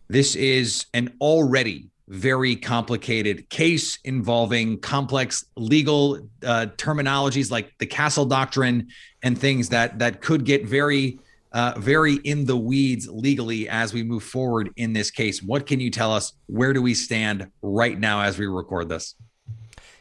this 0.09 0.35
is 0.35 0.87
an 0.95 1.15
already 1.21 1.89
very 2.07 2.55
complicated 2.55 3.49
case 3.49 3.99
involving 4.03 4.79
complex 4.79 5.45
legal 5.55 6.27
uh, 6.43 6.65
terminologies 6.77 7.51
like 7.51 7.77
the 7.77 7.85
Castle 7.85 8.25
Doctrine 8.25 8.87
and 9.21 9.37
things 9.37 9.69
that 9.69 9.99
that 9.99 10.21
could 10.21 10.43
get 10.43 10.65
very 10.65 11.19
uh, 11.57 11.73
very 11.75 12.17
in 12.17 12.45
the 12.45 12.55
weeds 12.55 13.09
legally 13.09 13.67
as 13.67 13.91
we 13.91 14.03
move 14.03 14.21
forward 14.21 14.69
in 14.75 14.93
this 14.93 15.09
case. 15.09 15.41
What 15.41 15.65
can 15.65 15.79
you 15.79 15.89
tell 15.89 16.13
us? 16.13 16.33
Where 16.45 16.71
do 16.71 16.83
we 16.83 16.93
stand 16.93 17.49
right 17.63 17.99
now 17.99 18.21
as 18.21 18.37
we 18.37 18.45
record 18.45 18.89
this? 18.89 19.15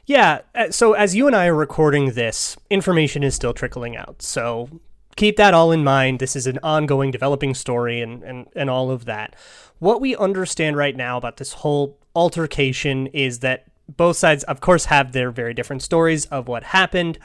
Yeah. 0.04 0.42
Uh, 0.54 0.70
so 0.70 0.92
as 0.92 1.16
you 1.16 1.26
and 1.26 1.34
I 1.34 1.46
are 1.46 1.54
recording 1.54 2.12
this, 2.12 2.58
information 2.68 3.22
is 3.22 3.34
still 3.34 3.54
trickling 3.54 3.96
out. 3.96 4.20
So 4.20 4.68
keep 5.16 5.38
that 5.38 5.54
all 5.54 5.72
in 5.72 5.82
mind. 5.82 6.18
This 6.18 6.36
is 6.36 6.46
an 6.46 6.58
ongoing 6.62 7.10
developing 7.10 7.54
story 7.54 8.02
and, 8.02 8.22
and, 8.22 8.48
and 8.54 8.68
all 8.68 8.90
of 8.90 9.06
that. 9.06 9.34
What 9.78 10.02
we 10.02 10.14
understand 10.14 10.76
right 10.76 10.94
now 10.94 11.16
about 11.16 11.38
this 11.38 11.54
whole 11.54 11.98
altercation 12.14 13.06
is 13.08 13.38
that 13.38 13.64
both 13.88 14.18
sides, 14.18 14.44
of 14.44 14.60
course, 14.60 14.84
have 14.84 15.12
their 15.12 15.30
very 15.30 15.54
different 15.54 15.80
stories 15.80 16.26
of 16.26 16.48
what 16.48 16.64
happened. 16.64 17.18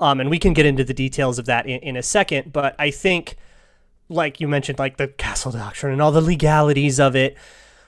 Um, 0.00 0.18
and 0.18 0.28
we 0.28 0.40
can 0.40 0.54
get 0.54 0.66
into 0.66 0.82
the 0.82 0.92
details 0.92 1.38
of 1.38 1.46
that 1.46 1.66
in, 1.66 1.78
in 1.82 1.96
a 1.96 2.02
second. 2.02 2.52
But 2.52 2.74
I 2.80 2.90
think 2.90 3.36
like 4.08 4.40
you 4.40 4.48
mentioned, 4.48 4.78
like 4.78 4.96
the 4.96 5.08
castle 5.08 5.52
doctrine 5.52 5.92
and 5.92 6.02
all 6.02 6.12
the 6.12 6.20
legalities 6.20 7.00
of 7.00 7.16
it. 7.16 7.36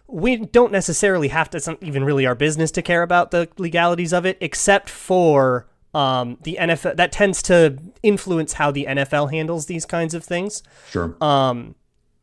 We 0.06 0.36
don't 0.36 0.72
necessarily 0.72 1.28
have 1.28 1.50
to. 1.50 1.58
It's 1.58 1.66
not 1.66 1.82
even 1.82 2.04
really 2.04 2.26
our 2.26 2.34
business 2.34 2.70
to 2.72 2.82
care 2.82 3.02
about 3.02 3.30
the 3.30 3.48
legalities 3.58 4.12
of 4.12 4.24
it, 4.24 4.38
except 4.40 4.88
for 4.88 5.68
um, 5.94 6.38
the 6.42 6.56
NFL. 6.60 6.96
That 6.96 7.12
tends 7.12 7.42
to 7.42 7.78
influence 8.02 8.54
how 8.54 8.70
the 8.70 8.86
NFL 8.88 9.30
handles 9.30 9.66
these 9.66 9.84
kinds 9.84 10.14
of 10.14 10.24
things. 10.24 10.62
Sure. 10.90 11.14
Um, 11.20 11.74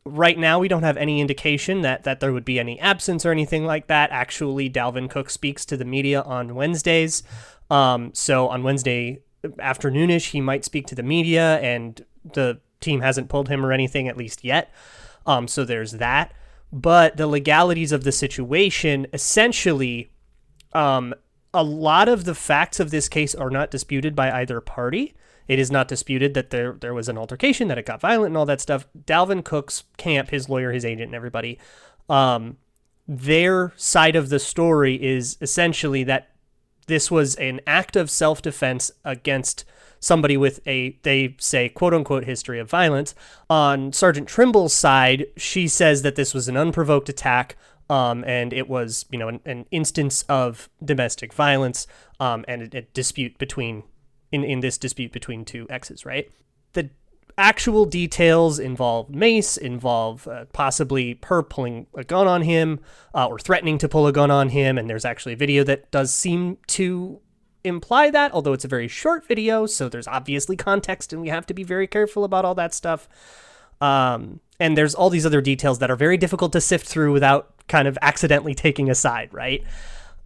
right 0.04 0.36
now, 0.36 0.58
we 0.58 0.66
don't 0.66 0.82
have 0.82 0.96
any 0.96 1.20
indication 1.20 1.82
that 1.82 2.02
that 2.04 2.18
there 2.18 2.32
would 2.32 2.44
be 2.44 2.58
any 2.58 2.80
absence 2.80 3.24
or 3.24 3.30
anything 3.30 3.64
like 3.64 3.86
that. 3.86 4.10
Actually, 4.10 4.68
Dalvin 4.68 5.08
Cook 5.08 5.30
speaks 5.30 5.64
to 5.66 5.76
the 5.76 5.84
media 5.84 6.22
on 6.22 6.56
Wednesdays. 6.56 7.22
Um, 7.70 8.10
so 8.14 8.48
on 8.48 8.64
Wednesday 8.64 9.20
afternoonish, 9.44 10.30
he 10.30 10.40
might 10.40 10.64
speak 10.64 10.86
to 10.88 10.94
the 10.94 11.02
media, 11.02 11.58
and 11.60 12.04
the 12.34 12.60
team 12.86 13.00
hasn't 13.02 13.28
pulled 13.28 13.48
him 13.48 13.66
or 13.66 13.72
anything, 13.72 14.08
at 14.08 14.16
least 14.16 14.44
yet. 14.44 14.72
Um, 15.26 15.48
so 15.48 15.64
there's 15.64 15.92
that. 15.92 16.32
But 16.72 17.16
the 17.16 17.26
legalities 17.26 17.92
of 17.92 18.04
the 18.04 18.12
situation 18.12 19.06
essentially, 19.12 20.10
um, 20.72 21.14
a 21.52 21.62
lot 21.62 22.08
of 22.08 22.24
the 22.24 22.34
facts 22.34 22.80
of 22.80 22.90
this 22.90 23.08
case 23.08 23.34
are 23.34 23.50
not 23.50 23.70
disputed 23.70 24.14
by 24.14 24.30
either 24.30 24.60
party. 24.60 25.14
It 25.48 25.58
is 25.58 25.70
not 25.70 25.88
disputed 25.88 26.34
that 26.34 26.50
there 26.50 26.76
there 26.80 26.94
was 26.94 27.08
an 27.08 27.16
altercation, 27.16 27.68
that 27.68 27.78
it 27.78 27.86
got 27.86 28.00
violent, 28.00 28.30
and 28.30 28.36
all 28.36 28.46
that 28.46 28.60
stuff. 28.60 28.86
Dalvin 29.06 29.44
Cook's 29.44 29.84
camp, 29.96 30.30
his 30.30 30.48
lawyer, 30.48 30.72
his 30.72 30.84
agent, 30.84 31.08
and 31.08 31.14
everybody, 31.14 31.58
um, 32.08 32.56
their 33.08 33.72
side 33.76 34.16
of 34.16 34.28
the 34.28 34.38
story 34.40 35.00
is 35.00 35.36
essentially 35.40 36.04
that 36.04 36.35
this 36.86 37.10
was 37.10 37.34
an 37.36 37.60
act 37.66 37.96
of 37.96 38.10
self 38.10 38.42
defense 38.42 38.90
against 39.04 39.64
somebody 40.00 40.36
with 40.36 40.60
a, 40.66 40.98
they 41.02 41.36
say, 41.38 41.68
quote 41.68 41.94
unquote, 41.94 42.24
history 42.24 42.58
of 42.58 42.70
violence. 42.70 43.14
On 43.50 43.92
Sergeant 43.92 44.28
Trimble's 44.28 44.72
side, 44.72 45.26
she 45.36 45.68
says 45.68 46.02
that 46.02 46.16
this 46.16 46.34
was 46.34 46.48
an 46.48 46.56
unprovoked 46.56 47.08
attack. 47.08 47.56
Um, 47.88 48.24
and 48.26 48.52
it 48.52 48.68
was, 48.68 49.04
you 49.10 49.18
know, 49.18 49.28
an, 49.28 49.40
an 49.44 49.64
instance 49.70 50.24
of 50.28 50.68
domestic 50.84 51.32
violence 51.32 51.86
um, 52.18 52.44
and 52.48 52.74
a, 52.74 52.78
a 52.78 52.82
dispute 52.82 53.38
between, 53.38 53.84
in, 54.32 54.42
in 54.42 54.58
this 54.58 54.76
dispute 54.76 55.12
between 55.12 55.44
two 55.44 55.68
exes, 55.70 56.04
right? 56.04 56.28
The 56.72 56.90
actual 57.38 57.84
details 57.84 58.58
involve 58.58 59.10
mace, 59.10 59.56
involve 59.56 60.26
uh, 60.26 60.46
possibly 60.52 61.18
her 61.24 61.42
pulling 61.42 61.86
a 61.94 62.04
gun 62.04 62.26
on 62.26 62.42
him 62.42 62.80
uh, 63.14 63.26
or 63.26 63.38
threatening 63.38 63.78
to 63.78 63.88
pull 63.88 64.06
a 64.06 64.12
gun 64.12 64.30
on 64.30 64.48
him. 64.50 64.78
And 64.78 64.88
there's 64.88 65.04
actually 65.04 65.34
a 65.34 65.36
video 65.36 65.62
that 65.64 65.90
does 65.90 66.12
seem 66.12 66.58
to 66.68 67.20
imply 67.62 68.10
that, 68.10 68.32
although 68.32 68.52
it's 68.52 68.64
a 68.64 68.68
very 68.68 68.88
short 68.88 69.26
video, 69.26 69.66
so 69.66 69.88
there's 69.88 70.08
obviously 70.08 70.56
context 70.56 71.12
and 71.12 71.20
we 71.20 71.28
have 71.28 71.46
to 71.46 71.54
be 71.54 71.64
very 71.64 71.86
careful 71.86 72.24
about 72.24 72.44
all 72.44 72.54
that 72.54 72.72
stuff. 72.72 73.08
Um, 73.80 74.40
and 74.58 74.76
there's 74.76 74.94
all 74.94 75.10
these 75.10 75.26
other 75.26 75.42
details 75.42 75.80
that 75.80 75.90
are 75.90 75.96
very 75.96 76.16
difficult 76.16 76.52
to 76.52 76.60
sift 76.60 76.86
through 76.86 77.12
without 77.12 77.52
kind 77.68 77.86
of 77.86 77.98
accidentally 78.00 78.54
taking 78.54 78.88
a 78.88 78.94
side, 78.94 79.34
right? 79.34 79.62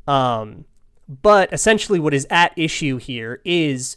Um, 0.07 0.67
but 1.09 1.53
essentially, 1.53 1.99
what 1.99 2.15
is 2.15 2.27
at 2.31 2.53
issue 2.57 2.99
here 2.99 3.41
is 3.45 3.97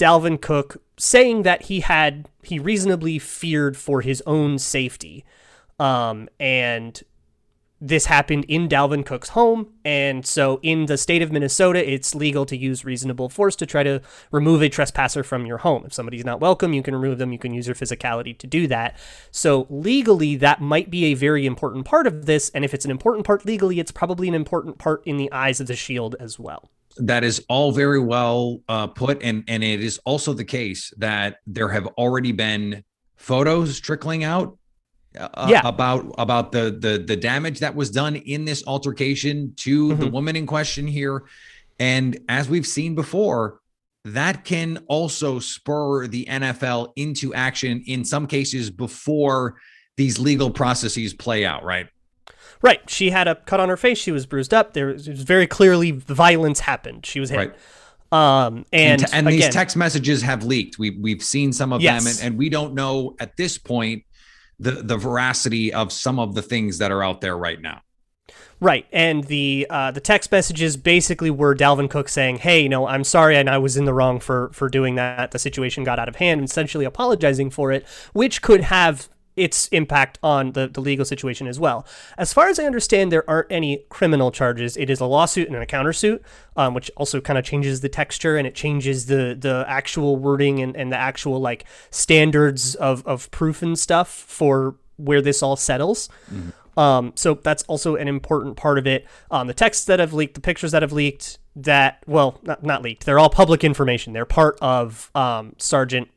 Dalvin 0.00 0.40
Cook 0.40 0.82
saying 0.96 1.42
that 1.42 1.64
he 1.64 1.80
had, 1.80 2.26
he 2.42 2.58
reasonably 2.58 3.18
feared 3.18 3.76
for 3.76 4.00
his 4.00 4.22
own 4.26 4.58
safety. 4.58 5.26
Um, 5.78 6.26
and 6.38 7.02
this 7.82 8.06
happened 8.06 8.46
in 8.48 8.66
Dalvin 8.66 9.04
Cook's 9.04 9.30
home. 9.30 9.74
And 9.84 10.24
so 10.24 10.58
in 10.62 10.86
the 10.86 10.96
state 10.96 11.20
of 11.20 11.30
Minnesota, 11.30 11.86
it's 11.86 12.14
legal 12.14 12.46
to 12.46 12.56
use 12.56 12.82
reasonable 12.82 13.28
force 13.28 13.54
to 13.56 13.66
try 13.66 13.82
to 13.82 14.00
remove 14.30 14.62
a 14.62 14.70
trespasser 14.70 15.22
from 15.22 15.44
your 15.44 15.58
home. 15.58 15.84
If 15.84 15.92
somebody's 15.92 16.24
not 16.24 16.40
welcome, 16.40 16.72
you 16.72 16.82
can 16.82 16.94
remove 16.94 17.18
them. 17.18 17.32
You 17.32 17.38
can 17.38 17.52
use 17.52 17.66
your 17.66 17.76
physicality 17.76 18.36
to 18.38 18.46
do 18.46 18.66
that. 18.68 18.98
So 19.30 19.66
legally, 19.68 20.34
that 20.36 20.62
might 20.62 20.90
be 20.90 21.06
a 21.06 21.14
very 21.14 21.44
important 21.44 21.84
part 21.84 22.06
of 22.06 22.24
this. 22.24 22.50
And 22.54 22.64
if 22.64 22.72
it's 22.72 22.86
an 22.86 22.90
important 22.90 23.26
part 23.26 23.44
legally, 23.44 23.78
it's 23.78 23.92
probably 23.92 24.28
an 24.28 24.34
important 24.34 24.78
part 24.78 25.02
in 25.06 25.18
the 25.18 25.30
eyes 25.30 25.60
of 25.60 25.66
the 25.66 25.76
shield 25.76 26.16
as 26.18 26.38
well. 26.38 26.70
That 26.96 27.24
is 27.24 27.44
all 27.48 27.72
very 27.72 28.00
well 28.00 28.60
uh, 28.68 28.88
put. 28.88 29.22
And, 29.22 29.44
and 29.48 29.62
it 29.62 29.80
is 29.80 29.98
also 30.04 30.32
the 30.32 30.44
case 30.44 30.92
that 30.98 31.38
there 31.46 31.68
have 31.68 31.86
already 31.86 32.32
been 32.32 32.84
photos 33.16 33.78
trickling 33.80 34.24
out 34.24 34.58
uh, 35.18 35.48
yeah. 35.50 35.60
about 35.64 36.14
about 36.18 36.52
the 36.52 36.76
the 36.78 37.02
the 37.04 37.16
damage 37.16 37.60
that 37.60 37.74
was 37.74 37.90
done 37.90 38.16
in 38.16 38.44
this 38.44 38.64
altercation 38.66 39.52
to 39.56 39.88
mm-hmm. 39.88 40.00
the 40.00 40.06
woman 40.08 40.36
in 40.36 40.46
question 40.46 40.86
here 40.86 41.24
and 41.78 42.18
as 42.28 42.48
we've 42.48 42.66
seen 42.66 42.94
before 42.94 43.60
that 44.04 44.44
can 44.44 44.78
also 44.86 45.38
spur 45.38 46.06
the 46.06 46.24
NFL 46.24 46.92
into 46.96 47.34
action 47.34 47.82
in 47.86 48.04
some 48.04 48.26
cases 48.26 48.70
before 48.70 49.56
these 49.96 50.18
legal 50.18 50.50
processes 50.50 51.12
play 51.12 51.44
out 51.44 51.64
right 51.64 51.88
right 52.62 52.88
she 52.88 53.10
had 53.10 53.28
a 53.28 53.34
cut 53.34 53.60
on 53.60 53.68
her 53.68 53.76
face 53.76 53.98
she 53.98 54.12
was 54.12 54.26
bruised 54.26 54.54
up 54.54 54.72
there 54.74 54.86
was 54.86 55.06
very 55.06 55.46
clearly 55.46 55.90
violence 55.90 56.60
happened 56.60 57.04
she 57.04 57.20
was 57.20 57.30
hit 57.30 57.36
right. 57.36 57.54
Um, 58.12 58.66
and, 58.72 59.02
and, 59.02 59.14
and 59.14 59.28
again, 59.28 59.38
these 59.38 59.48
text 59.50 59.76
messages 59.76 60.22
have 60.22 60.42
leaked. 60.42 60.80
We 60.80 60.90
we've 60.90 61.22
seen 61.22 61.52
some 61.52 61.72
of 61.72 61.80
yes. 61.80 62.02
them, 62.02 62.10
and, 62.10 62.26
and 62.26 62.38
we 62.38 62.48
don't 62.48 62.74
know 62.74 63.14
at 63.20 63.36
this 63.36 63.56
point 63.56 64.02
the 64.58 64.72
the 64.72 64.96
veracity 64.96 65.72
of 65.72 65.92
some 65.92 66.18
of 66.18 66.34
the 66.34 66.42
things 66.42 66.78
that 66.78 66.90
are 66.90 67.04
out 67.04 67.20
there 67.20 67.36
right 67.36 67.60
now. 67.60 67.82
Right, 68.60 68.86
and 68.92 69.24
the 69.24 69.66
uh, 69.70 69.90
the 69.90 70.00
text 70.00 70.30
messages 70.30 70.76
basically 70.76 71.30
were 71.30 71.54
Dalvin 71.54 71.88
Cook 71.88 72.08
saying, 72.08 72.38
"Hey, 72.38 72.62
you 72.62 72.68
know, 72.68 72.86
I'm 72.86 73.04
sorry, 73.04 73.36
and 73.36 73.48
I 73.48 73.56
was 73.56 73.76
in 73.76 73.86
the 73.86 73.94
wrong 73.94 74.20
for 74.20 74.50
for 74.52 74.68
doing 74.68 74.96
that. 74.96 75.30
The 75.30 75.38
situation 75.38 75.82
got 75.82 75.98
out 75.98 76.08
of 76.08 76.16
hand." 76.16 76.44
Essentially, 76.44 76.84
apologizing 76.84 77.50
for 77.50 77.72
it, 77.72 77.86
which 78.12 78.42
could 78.42 78.62
have 78.62 79.08
its 79.40 79.68
impact 79.68 80.18
on 80.22 80.52
the, 80.52 80.68
the 80.68 80.82
legal 80.82 81.06
situation 81.06 81.46
as 81.46 81.58
well. 81.58 81.86
As 82.18 82.30
far 82.30 82.48
as 82.48 82.58
I 82.58 82.64
understand, 82.64 83.10
there 83.10 83.28
aren't 83.28 83.50
any 83.50 83.86
criminal 83.88 84.30
charges. 84.30 84.76
It 84.76 84.90
is 84.90 85.00
a 85.00 85.06
lawsuit 85.06 85.48
and 85.48 85.56
a 85.56 85.64
countersuit, 85.64 86.20
um, 86.56 86.74
which 86.74 86.90
also 86.94 87.22
kind 87.22 87.38
of 87.38 87.44
changes 87.44 87.80
the 87.80 87.88
texture 87.88 88.36
and 88.36 88.46
it 88.46 88.54
changes 88.54 89.06
the 89.06 89.34
the 89.38 89.64
actual 89.66 90.16
wording 90.16 90.60
and, 90.60 90.76
and 90.76 90.92
the 90.92 90.98
actual 90.98 91.40
like 91.40 91.64
standards 91.90 92.74
of, 92.74 93.06
of 93.06 93.30
proof 93.30 93.62
and 93.62 93.78
stuff 93.78 94.08
for 94.10 94.76
where 94.96 95.22
this 95.22 95.42
all 95.42 95.56
settles. 95.56 96.10
Mm-hmm. 96.30 96.78
Um, 96.78 97.12
so 97.16 97.34
that's 97.34 97.62
also 97.62 97.96
an 97.96 98.08
important 98.08 98.58
part 98.58 98.76
of 98.76 98.86
it. 98.86 99.06
Um, 99.30 99.46
the 99.46 99.54
texts 99.54 99.86
that 99.86 100.00
have 100.00 100.12
leaked, 100.12 100.34
the 100.34 100.42
pictures 100.42 100.72
that 100.72 100.82
have 100.82 100.92
leaked, 100.92 101.38
that 101.56 102.02
well, 102.06 102.38
not, 102.42 102.62
not 102.62 102.82
leaked. 102.82 103.06
They're 103.06 103.18
all 103.18 103.30
public 103.30 103.64
information. 103.64 104.12
They're 104.12 104.26
part 104.26 104.58
of 104.60 105.10
um, 105.14 105.54
Sergeant 105.56 106.10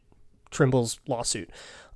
Trimble's 0.51 0.99
lawsuit. 1.07 1.49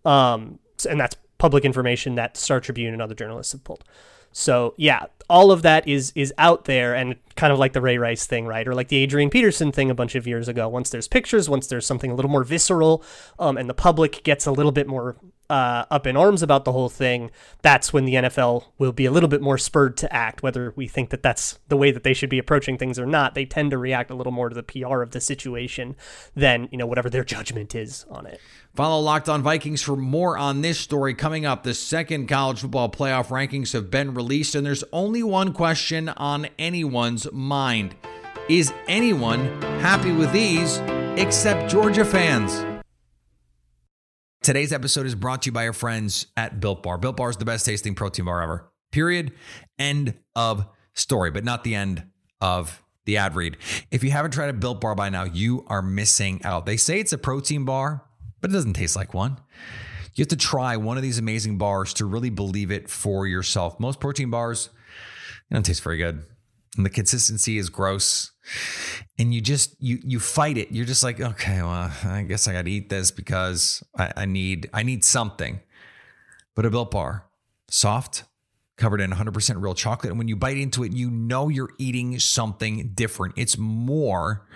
Um, 0.05 0.59
and 0.85 0.99
that's 0.99 1.15
public 1.37 1.65
information 1.65 2.15
that 2.15 2.37
Star 2.37 2.59
Tribune 2.59 2.93
and 2.93 3.01
other 3.01 3.15
journalists 3.15 3.51
have 3.51 3.63
pulled. 3.63 3.83
So 4.31 4.73
yeah, 4.77 5.05
all 5.29 5.51
of 5.51 5.61
that 5.63 5.87
is 5.87 6.11
is 6.15 6.33
out 6.37 6.65
there, 6.65 6.93
and 6.93 7.15
kind 7.35 7.51
of 7.51 7.59
like 7.59 7.73
the 7.73 7.81
Ray 7.81 7.97
Rice 7.97 8.25
thing, 8.25 8.45
right, 8.45 8.67
or 8.67 8.75
like 8.75 8.89
the 8.89 8.97
Adrian 8.97 9.29
Peterson 9.29 9.71
thing 9.71 9.89
a 9.89 9.95
bunch 9.95 10.15
of 10.15 10.27
years 10.27 10.47
ago. 10.47 10.67
Once 10.67 10.89
there's 10.89 11.07
pictures, 11.07 11.49
once 11.49 11.67
there's 11.67 11.85
something 11.85 12.11
a 12.11 12.15
little 12.15 12.31
more 12.31 12.43
visceral, 12.43 13.03
um, 13.39 13.57
and 13.57 13.69
the 13.69 13.73
public 13.73 14.23
gets 14.23 14.45
a 14.45 14.51
little 14.51 14.71
bit 14.71 14.87
more 14.87 15.15
uh, 15.49 15.85
up 15.89 16.05
in 16.05 16.17
arms 16.17 16.43
about 16.43 16.65
the 16.65 16.71
whole 16.71 16.89
thing, 16.89 17.31
that's 17.61 17.93
when 17.93 18.05
the 18.05 18.15
NFL 18.15 18.65
will 18.77 18.91
be 18.91 19.05
a 19.05 19.11
little 19.11 19.29
bit 19.29 19.41
more 19.41 19.57
spurred 19.57 19.95
to 19.97 20.13
act. 20.13 20.43
Whether 20.43 20.73
we 20.75 20.87
think 20.87 21.09
that 21.11 21.23
that's 21.23 21.59
the 21.69 21.77
way 21.77 21.91
that 21.91 22.03
they 22.03 22.13
should 22.13 22.29
be 22.29 22.39
approaching 22.39 22.77
things 22.77 22.99
or 22.99 23.05
not, 23.05 23.35
they 23.35 23.45
tend 23.45 23.71
to 23.71 23.77
react 23.77 24.11
a 24.11 24.15
little 24.15 24.33
more 24.33 24.49
to 24.49 24.55
the 24.55 24.63
PR 24.63 25.01
of 25.01 25.11
the 25.11 25.21
situation 25.21 25.95
than 26.35 26.67
you 26.71 26.77
know 26.77 26.85
whatever 26.85 27.09
their 27.09 27.23
judgment 27.23 27.75
is 27.75 28.05
on 28.09 28.25
it. 28.25 28.41
Follow 28.75 28.99
Locked 28.99 29.29
On 29.29 29.41
Vikings 29.41 29.81
for 29.81 29.95
more 29.95 30.37
on 30.37 30.61
this 30.61 30.79
story 30.79 31.13
coming 31.13 31.45
up. 31.45 31.63
The 31.63 31.73
second 31.73 32.27
college 32.27 32.61
football 32.61 32.89
playoff 32.89 33.27
rankings 33.27 33.73
have 33.73 33.89
been 33.89 34.13
released, 34.13 34.53
and 34.53 34.65
there's 34.65 34.83
only 34.91 35.23
one 35.23 35.53
question 35.53 36.09
on 36.09 36.47
anyone's 36.59 37.31
mind: 37.31 37.95
Is 38.49 38.73
anyone 38.87 39.61
happy 39.79 40.11
with 40.11 40.31
these 40.33 40.77
except 41.17 41.71
Georgia 41.71 42.05
fans? 42.05 42.76
Today's 44.41 44.71
episode 44.71 45.05
is 45.05 45.15
brought 45.15 45.41
to 45.41 45.47
you 45.47 45.51
by 45.51 45.67
our 45.67 45.73
friends 45.73 46.27
at 46.37 46.59
Built 46.59 46.81
Bar. 46.81 46.97
Built 46.97 47.17
Bar 47.17 47.29
is 47.29 47.37
the 47.37 47.43
best 47.43 47.65
tasting 47.65 47.95
protein 47.95 48.25
bar 48.25 48.41
ever. 48.41 48.71
Period. 48.91 49.33
End 49.77 50.13
of 50.35 50.65
story, 50.93 51.31
but 51.31 51.43
not 51.43 51.63
the 51.63 51.75
end 51.75 52.03
of 52.39 52.81
the 53.05 53.17
ad 53.17 53.35
read. 53.35 53.57
If 53.91 54.03
you 54.03 54.11
haven't 54.11 54.31
tried 54.31 54.49
a 54.49 54.53
Built 54.53 54.79
Bar 54.79 54.95
by 54.95 55.09
now, 55.09 55.25
you 55.25 55.65
are 55.67 55.81
missing 55.81 56.39
out. 56.45 56.65
They 56.65 56.77
say 56.77 56.99
it's 56.99 57.11
a 57.11 57.17
protein 57.17 57.65
bar, 57.65 58.05
but 58.39 58.51
it 58.51 58.53
doesn't 58.53 58.73
taste 58.73 58.95
like 58.95 59.13
one. 59.13 59.37
You 60.15 60.21
have 60.21 60.29
to 60.29 60.37
try 60.37 60.77
one 60.77 60.97
of 60.97 61.03
these 61.03 61.19
amazing 61.19 61.57
bars 61.57 61.93
to 61.95 62.05
really 62.05 62.29
believe 62.29 62.71
it 62.71 62.89
for 62.89 63.27
yourself. 63.27 63.79
Most 63.79 63.99
protein 63.99 64.29
bars, 64.29 64.69
don't 65.51 65.65
taste 65.65 65.83
very 65.83 65.97
good. 65.97 66.23
And 66.77 66.85
the 66.85 66.89
consistency 66.89 67.57
is 67.57 67.69
gross. 67.69 68.31
And 69.17 69.33
you 69.33 69.41
just 69.41 69.75
you 69.81 69.99
you 70.03 70.19
fight 70.19 70.57
it. 70.57 70.71
You're 70.71 70.85
just 70.85 71.03
like 71.03 71.19
okay 71.19 71.61
well 71.61 71.91
i 72.05 72.23
guess 72.23 72.47
i 72.47 72.53
gotta 72.53 72.69
eat 72.69 72.89
this 72.89 73.11
because 73.11 73.83
i, 73.97 74.13
I 74.15 74.25
need 74.25 74.69
i 74.73 74.83
need 74.83 75.03
something. 75.03 75.59
But 76.55 76.65
a 76.65 76.69
built 76.69 76.91
bar 76.91 77.25
soft 77.69 78.23
covered 78.77 79.01
in 79.01 79.11
100% 79.11 79.61
real 79.61 79.73
chocolate. 79.73 80.11
And 80.11 80.19
when 80.19 80.27
you 80.27 80.35
bite 80.35 80.57
into 80.57 80.83
it 80.83 80.93
you 80.93 81.09
know 81.09 81.49
you're 81.49 81.71
eating 81.77 82.19
something 82.19 82.91
different. 82.93 83.33
It's 83.35 83.57
more 83.57 84.47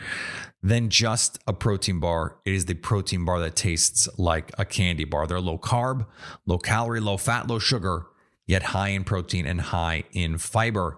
than 0.64 0.90
just 0.90 1.40
a 1.48 1.54
protein 1.54 2.00
bar. 2.00 2.38
It 2.46 2.54
is 2.54 2.66
the 2.66 2.76
protein 2.76 3.26
bar 3.26 3.40
that 3.40 3.56
tastes 3.56 4.08
like 4.20 4.52
a 4.60 4.64
candy 4.64 5.06
bar. 5.06 5.26
They're 5.26 5.42
low 5.42 5.58
carb 5.58 6.06
low 6.46 6.60
calorie 6.60 7.02
low 7.02 7.18
fat 7.18 7.48
low 7.48 7.60
sugar 7.60 8.06
yet 8.48 8.64
high 8.64 8.90
in 8.90 9.04
protein 9.04 9.46
and 9.46 9.62
high 9.62 10.04
in 10.12 10.38
fiber 10.38 10.98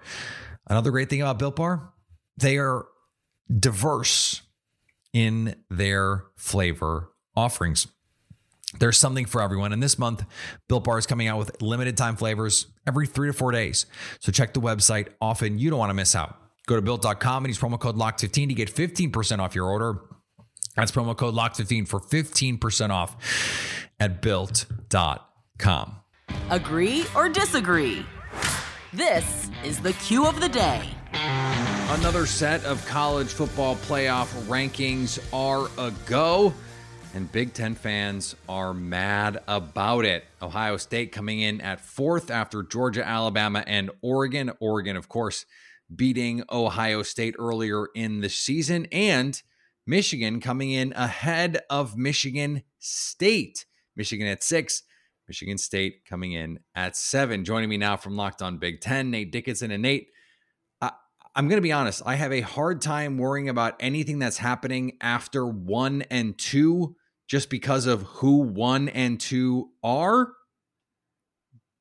another 0.73 0.91
great 0.91 1.09
thing 1.09 1.21
about 1.21 1.39
built 1.39 1.55
bar 1.55 1.93
they 2.37 2.57
are 2.57 2.85
diverse 3.59 4.41
in 5.13 5.55
their 5.69 6.25
flavor 6.35 7.11
offerings. 7.35 7.87
There's 8.79 8.97
something 8.97 9.25
for 9.25 9.41
everyone. 9.41 9.71
And 9.71 9.83
this 9.83 9.99
month, 9.99 10.25
Built 10.67 10.83
Bar 10.83 10.97
is 10.97 11.05
coming 11.05 11.27
out 11.27 11.37
with 11.37 11.61
limited 11.61 11.95
time 11.95 12.15
flavors 12.15 12.67
every 12.87 13.05
three 13.05 13.29
to 13.29 13.33
four 13.33 13.51
days. 13.51 13.85
So 14.19 14.31
check 14.31 14.53
the 14.55 14.61
website 14.61 15.09
often. 15.21 15.59
You 15.59 15.69
don't 15.69 15.77
want 15.77 15.91
to 15.91 15.95
miss 15.95 16.15
out. 16.15 16.37
Go 16.65 16.75
to 16.75 16.81
built.com 16.81 17.45
and 17.45 17.51
use 17.51 17.59
promo 17.59 17.79
code 17.79 17.95
LOCK15 17.95 18.47
to 18.47 18.53
get 18.55 18.73
15% 18.73 19.39
off 19.39 19.53
your 19.53 19.67
order. 19.67 20.01
That's 20.75 20.91
promo 20.91 21.15
code 21.15 21.35
LOCK15 21.35 21.87
for 21.87 21.99
15% 21.99 22.89
off 22.89 23.15
at 23.99 24.23
built.com. 24.23 25.95
Agree 26.49 27.05
or 27.15 27.29
disagree? 27.29 28.03
This 28.93 29.49
is 29.65 29.79
the 29.79 29.93
cue 29.93 30.27
of 30.27 30.39
the 30.39 30.49
day. 30.49 30.87
Another 31.13 32.27
set 32.27 32.63
of 32.63 32.85
college 32.85 33.29
football 33.29 33.75
playoff 33.75 34.27
rankings 34.45 35.17
are 35.33 35.67
a 35.83 35.91
go, 36.05 36.53
and 37.15 37.31
Big 37.31 37.53
Ten 37.53 37.73
fans 37.73 38.35
are 38.47 38.71
mad 38.71 39.41
about 39.47 40.05
it. 40.05 40.25
Ohio 40.43 40.77
State 40.77 41.11
coming 41.11 41.39
in 41.39 41.59
at 41.59 41.81
fourth 41.81 42.29
after 42.29 42.61
Georgia, 42.61 43.03
Alabama, 43.03 43.63
and 43.65 43.89
Oregon. 44.03 44.51
Oregon, 44.59 44.95
of 44.95 45.09
course, 45.09 45.47
beating 45.95 46.43
Ohio 46.51 47.01
State 47.01 47.33
earlier 47.39 47.87
in 47.95 48.21
the 48.21 48.29
season, 48.29 48.85
and 48.91 49.41
Michigan 49.87 50.39
coming 50.39 50.69
in 50.69 50.93
ahead 50.93 51.61
of 51.67 51.97
Michigan 51.97 52.61
State. 52.77 53.65
Michigan 53.95 54.27
at 54.27 54.43
six, 54.43 54.83
Michigan 55.27 55.57
State 55.57 56.05
coming 56.05 56.33
in 56.33 56.59
at 56.75 56.95
seven. 56.95 57.45
Joining 57.45 57.69
me 57.69 57.77
now 57.77 57.97
from 57.97 58.15
Locked 58.15 58.41
On 58.41 58.57
Big 58.57 58.81
Ten, 58.81 59.11
Nate 59.11 59.31
Dickinson. 59.31 59.71
And 59.71 59.81
Nate, 59.83 60.07
I'm 61.35 61.47
going 61.47 61.57
to 61.57 61.63
be 61.63 61.71
honest. 61.71 62.03
I 62.05 62.15
have 62.15 62.31
a 62.31 62.41
hard 62.41 62.81
time 62.81 63.17
worrying 63.17 63.49
about 63.49 63.75
anything 63.79 64.19
that's 64.19 64.37
happening 64.37 64.97
after 65.01 65.47
one 65.47 66.03
and 66.11 66.37
two 66.37 66.95
just 67.27 67.49
because 67.49 67.87
of 67.87 68.03
who 68.03 68.41
one 68.41 68.89
and 68.89 69.19
two 69.19 69.71
are. 69.83 70.33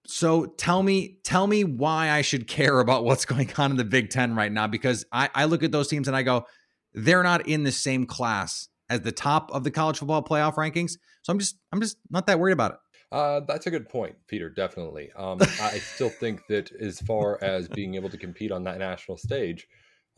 So 0.06 0.46
tell 0.46 0.82
me, 0.82 1.18
tell 1.22 1.46
me 1.46 1.64
why 1.64 2.11
I 2.11 2.22
should 2.22 2.49
care 2.49 2.80
about 2.80 3.04
what's 3.04 3.25
going 3.26 3.52
on 3.58 3.72
in 3.72 3.76
the 3.76 3.84
Big 3.84 4.08
Ten 4.08 4.34
right 4.34 4.50
now. 4.50 4.66
Because 4.66 5.04
I, 5.12 5.28
I 5.34 5.44
look 5.44 5.62
at 5.62 5.70
those 5.70 5.88
teams 5.88 6.08
and 6.08 6.16
I 6.16 6.22
go, 6.22 6.46
they're 6.94 7.22
not 7.22 7.46
in 7.46 7.64
the 7.64 7.72
same 7.72 8.06
class 8.06 8.69
as 8.88 9.02
the 9.02 9.12
top 9.12 9.50
of 9.52 9.64
the 9.64 9.71
college 9.71 9.99
football 9.99 10.23
playoff 10.23 10.54
rankings. 10.54 10.93
So 11.23 11.32
I'm 11.32 11.38
just, 11.38 11.56
I'm 11.73 11.80
just 11.80 11.99
not 12.10 12.26
that 12.26 12.38
worried 12.38 12.52
about 12.52 12.73
it. 12.73 12.78
Uh, 13.12 13.40
that's 13.40 13.66
a 13.66 13.70
good 13.70 13.88
point, 13.90 14.16
Peter. 14.26 14.48
Definitely. 14.48 15.12
Um, 15.16 15.38
I 15.60 15.78
still 15.78 16.08
think 16.08 16.46
that 16.46 16.72
as 16.72 16.98
far 17.00 17.38
as 17.42 17.68
being 17.68 17.94
able 17.94 18.08
to 18.08 18.16
compete 18.16 18.50
on 18.50 18.64
that 18.64 18.78
national 18.78 19.18
stage, 19.18 19.68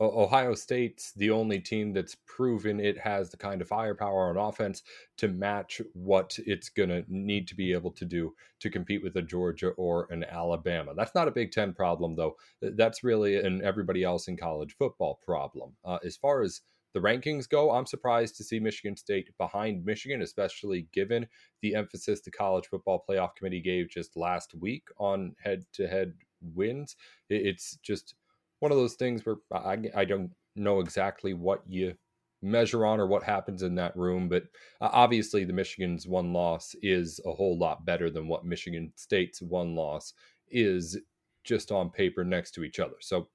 Ohio 0.01 0.53
State's 0.55 1.13
the 1.13 1.29
only 1.29 1.59
team 1.59 1.93
that's 1.93 2.17
proven 2.25 2.79
it 2.81 2.97
has 2.97 3.29
the 3.29 3.37
kind 3.37 3.61
of 3.61 3.67
firepower 3.67 4.29
on 4.29 4.37
offense 4.37 4.83
to 5.17 5.27
match 5.29 5.81
what 5.93 6.37
it's 6.45 6.67
going 6.69 6.89
to 6.89 7.03
need 7.07 7.47
to 7.47 7.55
be 7.55 7.71
able 7.71 7.91
to 7.91 8.05
do 8.05 8.33
to 8.59 8.69
compete 8.69 9.03
with 9.03 9.15
a 9.15 9.21
Georgia 9.21 9.69
or 9.71 10.07
an 10.11 10.25
Alabama. 10.25 10.93
That's 10.95 11.15
not 11.15 11.29
a 11.29 11.31
Big 11.31 11.51
Ten 11.51 11.73
problem, 11.73 12.15
though. 12.15 12.35
That's 12.61 13.05
really 13.05 13.37
an 13.37 13.61
everybody 13.63 14.03
else 14.03 14.27
in 14.27 14.35
college 14.35 14.75
football 14.77 15.19
problem. 15.25 15.71
Uh, 15.85 15.99
as 16.03 16.17
far 16.17 16.41
as 16.41 16.61
the 16.95 17.01
rankings 17.01 17.49
go, 17.49 17.71
I'm 17.71 17.85
surprised 17.85 18.37
to 18.37 18.43
see 18.45 18.57
Michigan 18.57 18.95
State 18.95 19.27
behind 19.37 19.83
Michigan, 19.83 20.21
especially 20.21 20.87
given 20.93 21.27
the 21.61 21.75
emphasis 21.75 22.21
the 22.21 22.31
College 22.31 22.67
Football 22.67 23.03
Playoff 23.07 23.35
Committee 23.35 23.59
gave 23.59 23.89
just 23.89 24.15
last 24.15 24.55
week 24.55 24.87
on 24.97 25.35
head 25.43 25.65
to 25.73 25.89
head 25.89 26.13
wins. 26.53 26.95
It's 27.29 27.77
just 27.83 28.15
one 28.61 28.71
of 28.71 28.77
those 28.77 28.93
things 28.93 29.25
where 29.25 29.35
I, 29.53 29.77
I 29.93 30.05
don't 30.05 30.31
know 30.55 30.79
exactly 30.79 31.33
what 31.33 31.63
you 31.67 31.95
measure 32.41 32.85
on 32.85 33.01
or 33.01 33.07
what 33.07 33.23
happens 33.23 33.61
in 33.61 33.75
that 33.75 33.97
room, 33.97 34.29
but 34.29 34.43
uh, 34.79 34.87
obviously 34.93 35.43
the 35.43 35.51
Michigan's 35.51 36.07
one 36.07 36.31
loss 36.31 36.77
is 36.81 37.19
a 37.25 37.33
whole 37.33 37.57
lot 37.57 37.85
better 37.85 38.09
than 38.09 38.29
what 38.29 38.45
Michigan 38.45 38.93
State's 38.95 39.41
one 39.41 39.75
loss 39.75 40.13
is 40.49 40.97
just 41.43 41.73
on 41.73 41.89
paper 41.89 42.23
next 42.23 42.51
to 42.51 42.63
each 42.63 42.79
other. 42.79 42.95
So 43.01 43.27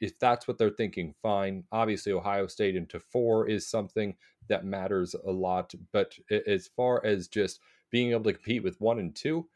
if 0.00 0.18
that's 0.18 0.46
what 0.46 0.58
they're 0.58 0.70
thinking, 0.70 1.14
fine. 1.22 1.64
Obviously, 1.72 2.12
Ohio 2.12 2.46
State 2.46 2.76
into 2.76 3.00
four 3.00 3.48
is 3.48 3.68
something 3.68 4.16
that 4.48 4.64
matters 4.64 5.14
a 5.14 5.30
lot. 5.30 5.74
But 5.92 6.14
as 6.46 6.68
far 6.68 7.04
as 7.04 7.28
just 7.28 7.60
being 7.90 8.10
able 8.10 8.24
to 8.24 8.32
compete 8.32 8.62
with 8.62 8.80
one 8.80 8.98
and 8.98 9.14
two, 9.14 9.48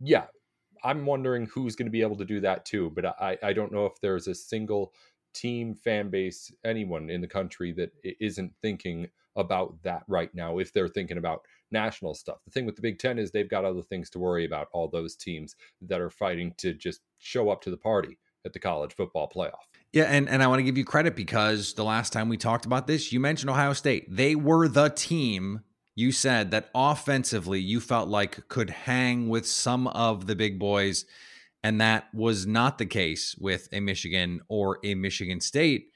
yeah, 0.00 0.26
I'm 0.84 1.06
wondering 1.06 1.46
who's 1.46 1.76
going 1.76 1.86
to 1.86 1.92
be 1.92 2.02
able 2.02 2.16
to 2.16 2.24
do 2.24 2.40
that 2.40 2.64
too. 2.64 2.90
But 2.94 3.06
I, 3.06 3.38
I 3.42 3.52
don't 3.52 3.72
know 3.72 3.86
if 3.86 4.00
there's 4.00 4.28
a 4.28 4.34
single 4.34 4.92
team, 5.34 5.74
fan 5.74 6.10
base, 6.10 6.52
anyone 6.64 7.10
in 7.10 7.20
the 7.20 7.28
country 7.28 7.72
that 7.72 7.90
isn't 8.20 8.52
thinking 8.60 9.08
about 9.36 9.82
that 9.82 10.02
right 10.08 10.34
now 10.34 10.58
if 10.58 10.72
they're 10.72 10.88
thinking 10.88 11.16
about 11.16 11.40
national 11.70 12.14
stuff. 12.14 12.38
The 12.44 12.50
thing 12.50 12.66
with 12.66 12.76
the 12.76 12.82
Big 12.82 12.98
Ten 12.98 13.18
is 13.18 13.30
they've 13.30 13.48
got 13.48 13.64
other 13.64 13.82
things 13.82 14.10
to 14.10 14.18
worry 14.18 14.44
about, 14.44 14.68
all 14.72 14.88
those 14.88 15.16
teams 15.16 15.56
that 15.80 16.00
are 16.02 16.10
fighting 16.10 16.52
to 16.58 16.74
just 16.74 17.00
show 17.18 17.48
up 17.48 17.62
to 17.62 17.70
the 17.70 17.78
party 17.78 18.18
at 18.44 18.52
the 18.52 18.58
college 18.58 18.94
football 18.94 19.30
playoff. 19.34 19.64
Yeah, 19.92 20.04
and, 20.04 20.28
and 20.28 20.42
I 20.42 20.46
want 20.46 20.60
to 20.60 20.64
give 20.64 20.78
you 20.78 20.84
credit 20.84 21.14
because 21.14 21.74
the 21.74 21.84
last 21.84 22.12
time 22.12 22.28
we 22.28 22.36
talked 22.36 22.64
about 22.64 22.86
this, 22.86 23.12
you 23.12 23.20
mentioned 23.20 23.50
Ohio 23.50 23.74
State. 23.74 24.06
They 24.08 24.34
were 24.34 24.68
the 24.68 24.88
team 24.88 25.60
you 25.94 26.12
said 26.12 26.50
that 26.50 26.70
offensively 26.74 27.60
you 27.60 27.80
felt 27.80 28.08
like 28.08 28.48
could 28.48 28.70
hang 28.70 29.28
with 29.28 29.46
some 29.46 29.86
of 29.88 30.26
the 30.26 30.34
big 30.34 30.58
boys, 30.58 31.04
and 31.62 31.80
that 31.80 32.06
was 32.14 32.46
not 32.46 32.78
the 32.78 32.86
case 32.86 33.36
with 33.38 33.68
a 33.72 33.80
Michigan 33.80 34.40
or 34.48 34.78
a 34.82 34.94
Michigan 34.94 35.40
State. 35.40 35.88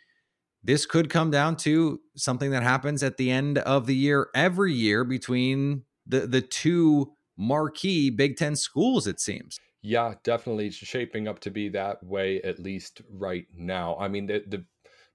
This 0.62 0.84
could 0.84 1.08
come 1.08 1.30
down 1.30 1.56
to 1.58 2.00
something 2.16 2.50
that 2.50 2.62
happens 2.62 3.02
at 3.02 3.16
the 3.16 3.30
end 3.30 3.58
of 3.58 3.86
the 3.86 3.94
year 3.94 4.28
every 4.34 4.74
year 4.74 5.04
between 5.04 5.84
the 6.06 6.26
the 6.26 6.42
two 6.42 7.12
marquee 7.38 8.10
Big 8.10 8.36
Ten 8.36 8.56
schools, 8.56 9.06
it 9.06 9.20
seems. 9.20 9.58
Yeah, 9.86 10.14
definitely 10.24 10.70
shaping 10.72 11.28
up 11.28 11.38
to 11.40 11.50
be 11.52 11.68
that 11.68 12.02
way, 12.02 12.42
at 12.42 12.58
least 12.58 13.02
right 13.08 13.46
now. 13.56 13.96
I 14.00 14.08
mean, 14.08 14.26
the, 14.26 14.42
the 14.44 14.64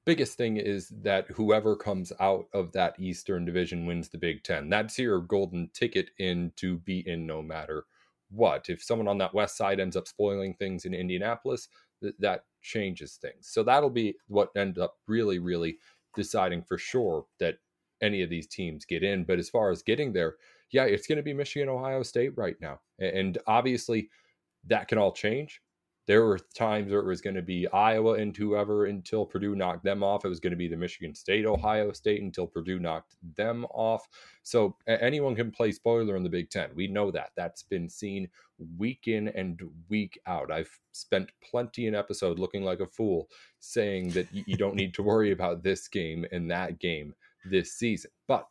biggest 0.05 0.37
thing 0.37 0.55
is 0.55 0.87
that 1.01 1.27
whoever 1.27 1.75
comes 1.75 2.13
out 2.21 2.45
of 2.53 2.71
that 2.71 2.97
Eastern 2.97 3.43
division 3.43 3.85
wins 3.85 4.07
the 4.07 4.17
Big 4.17 4.43
Ten. 4.45 4.69
That's 4.69 4.97
your 4.97 5.19
golden 5.19 5.69
ticket 5.73 6.11
in 6.19 6.53
to 6.55 6.77
be 6.77 7.05
in 7.05 7.25
no 7.27 7.41
matter 7.41 7.83
what. 8.29 8.69
If 8.69 8.81
someone 8.81 9.09
on 9.09 9.17
that 9.17 9.33
west 9.33 9.57
side 9.57 9.81
ends 9.81 9.97
up 9.97 10.07
spoiling 10.07 10.53
things 10.53 10.85
in 10.85 10.93
Indianapolis, 10.93 11.67
th- 12.01 12.15
that 12.19 12.45
changes 12.61 13.15
things. 13.17 13.49
So 13.49 13.63
that'll 13.63 13.89
be 13.89 14.15
what 14.27 14.51
ends 14.55 14.79
up 14.79 14.95
really, 15.05 15.39
really 15.39 15.79
deciding 16.15 16.63
for 16.63 16.77
sure 16.77 17.25
that 17.41 17.57
any 18.01 18.21
of 18.21 18.29
these 18.29 18.47
teams 18.47 18.85
get 18.85 19.03
in. 19.03 19.25
But 19.25 19.37
as 19.37 19.49
far 19.49 19.69
as 19.69 19.83
getting 19.83 20.13
there, 20.13 20.35
yeah, 20.71 20.85
it's 20.85 21.07
going 21.07 21.17
to 21.17 21.23
be 21.23 21.33
Michigan, 21.33 21.67
Ohio 21.67 22.03
State 22.03 22.37
right 22.37 22.55
now. 22.61 22.79
And 22.99 23.37
obviously, 23.47 24.09
that 24.67 24.87
can 24.87 24.97
all 24.97 25.11
change. 25.11 25.61
There 26.07 26.25
were 26.25 26.39
times 26.55 26.91
where 26.91 26.99
it 26.99 27.05
was 27.05 27.21
going 27.21 27.35
to 27.35 27.41
be 27.43 27.67
Iowa 27.67 28.15
and 28.15 28.35
whoever 28.35 28.85
until 28.85 29.25
Purdue 29.25 29.55
knocked 29.55 29.83
them 29.83 30.03
off. 30.03 30.25
It 30.25 30.29
was 30.29 30.39
going 30.39 30.51
to 30.51 30.57
be 30.57 30.67
the 30.67 30.75
Michigan 30.75 31.13
State, 31.13 31.45
Ohio 31.45 31.91
State 31.91 32.21
until 32.21 32.47
Purdue 32.47 32.79
knocked 32.79 33.15
them 33.37 33.65
off. 33.65 34.07
So 34.41 34.75
anyone 34.87 35.35
can 35.35 35.51
play 35.51 35.71
spoiler 35.71 36.15
in 36.15 36.23
the 36.23 36.29
Big 36.29 36.49
Ten. 36.49 36.69
We 36.75 36.87
know 36.87 37.11
that. 37.11 37.29
That's 37.37 37.63
been 37.63 37.87
seen 37.87 38.27
week 38.77 39.07
in 39.07 39.27
and 39.29 39.61
week 39.89 40.19
out. 40.25 40.51
I've 40.51 40.77
spent 40.91 41.31
plenty 41.49 41.87
an 41.87 41.95
episode 41.95 42.39
looking 42.39 42.63
like 42.63 42.79
a 42.79 42.87
fool 42.87 43.29
saying 43.59 44.09
that 44.09 44.27
you 44.33 44.57
don't 44.57 44.75
need 44.75 44.95
to 44.95 45.03
worry 45.03 45.31
about 45.31 45.63
this 45.63 45.87
game 45.87 46.25
and 46.31 46.49
that 46.49 46.79
game 46.79 47.13
this 47.45 47.73
season. 47.73 48.11
But 48.27 48.47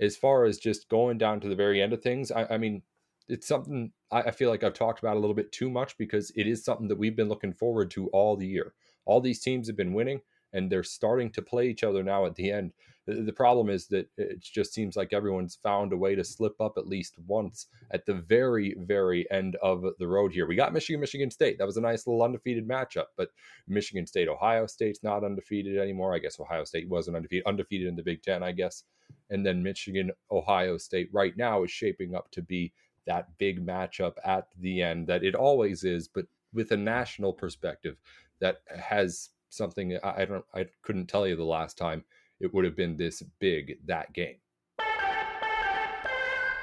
as 0.00 0.16
far 0.16 0.44
as 0.44 0.58
just 0.58 0.88
going 0.88 1.18
down 1.18 1.40
to 1.40 1.48
the 1.48 1.56
very 1.56 1.82
end 1.82 1.92
of 1.92 2.02
things, 2.02 2.30
I, 2.30 2.46
I 2.46 2.58
mean, 2.58 2.82
it's 3.28 3.46
something 3.46 3.92
I, 4.10 4.22
I 4.22 4.30
feel 4.30 4.50
like 4.50 4.64
I've 4.64 4.74
talked 4.74 5.00
about 5.00 5.16
a 5.16 5.20
little 5.20 5.34
bit 5.34 5.52
too 5.52 5.70
much 5.70 5.96
because 5.98 6.32
it 6.36 6.46
is 6.46 6.64
something 6.64 6.88
that 6.88 6.98
we've 6.98 7.16
been 7.16 7.28
looking 7.28 7.52
forward 7.52 7.90
to 7.92 8.08
all 8.08 8.36
the 8.36 8.46
year. 8.46 8.74
All 9.04 9.20
these 9.20 9.40
teams 9.40 9.66
have 9.66 9.76
been 9.76 9.94
winning 9.94 10.20
and 10.52 10.70
they're 10.70 10.82
starting 10.82 11.30
to 11.32 11.42
play 11.42 11.68
each 11.68 11.84
other 11.84 12.02
now 12.02 12.26
at 12.26 12.34
the 12.34 12.50
end. 12.50 12.72
The 13.06 13.32
problem 13.32 13.70
is 13.70 13.86
that 13.86 14.06
it 14.18 14.40
just 14.40 14.74
seems 14.74 14.94
like 14.94 15.14
everyone's 15.14 15.58
found 15.62 15.94
a 15.94 15.96
way 15.96 16.14
to 16.14 16.22
slip 16.22 16.60
up 16.60 16.74
at 16.76 16.86
least 16.86 17.14
once 17.26 17.66
at 17.90 18.04
the 18.04 18.12
very, 18.12 18.76
very 18.80 19.30
end 19.30 19.56
of 19.62 19.82
the 19.98 20.06
road 20.06 20.30
here. 20.34 20.46
We 20.46 20.56
got 20.56 20.74
Michigan, 20.74 21.00
Michigan 21.00 21.30
State. 21.30 21.56
That 21.56 21.66
was 21.66 21.78
a 21.78 21.82
nice 21.82 22.06
little 22.06 22.22
undefeated 22.22 22.68
matchup, 22.68 23.06
but 23.16 23.30
Michigan 23.66 24.06
State, 24.06 24.28
Ohio 24.28 24.66
State's 24.66 25.02
not 25.02 25.24
undefeated 25.24 25.78
anymore. 25.78 26.14
I 26.14 26.18
guess 26.18 26.38
Ohio 26.38 26.64
State 26.64 26.86
wasn't 26.86 27.16
undefeated, 27.16 27.46
undefeated 27.46 27.88
in 27.88 27.96
the 27.96 28.02
Big 28.02 28.22
Ten, 28.22 28.42
I 28.42 28.52
guess. 28.52 28.84
And 29.30 29.44
then 29.44 29.62
Michigan, 29.62 30.10
Ohio 30.30 30.76
State 30.76 31.08
right 31.10 31.34
now 31.34 31.62
is 31.62 31.70
shaping 31.70 32.14
up 32.14 32.30
to 32.32 32.42
be 32.42 32.74
that 33.08 33.36
big 33.38 33.66
matchup 33.66 34.12
at 34.24 34.48
the 34.60 34.82
end 34.82 35.08
that 35.08 35.24
it 35.24 35.34
always 35.34 35.82
is, 35.82 36.06
but 36.06 36.26
with 36.54 36.70
a 36.70 36.76
national 36.76 37.32
perspective 37.32 37.96
that 38.40 38.58
has 38.68 39.30
something 39.48 39.98
I 40.04 40.24
don't 40.24 40.44
I 40.54 40.66
couldn't 40.82 41.06
tell 41.06 41.26
you 41.26 41.34
the 41.34 41.42
last 41.42 41.76
time 41.76 42.04
it 42.38 42.54
would 42.54 42.64
have 42.64 42.76
been 42.76 42.96
this 42.96 43.22
big 43.40 43.78
that 43.86 44.12
game. 44.12 44.36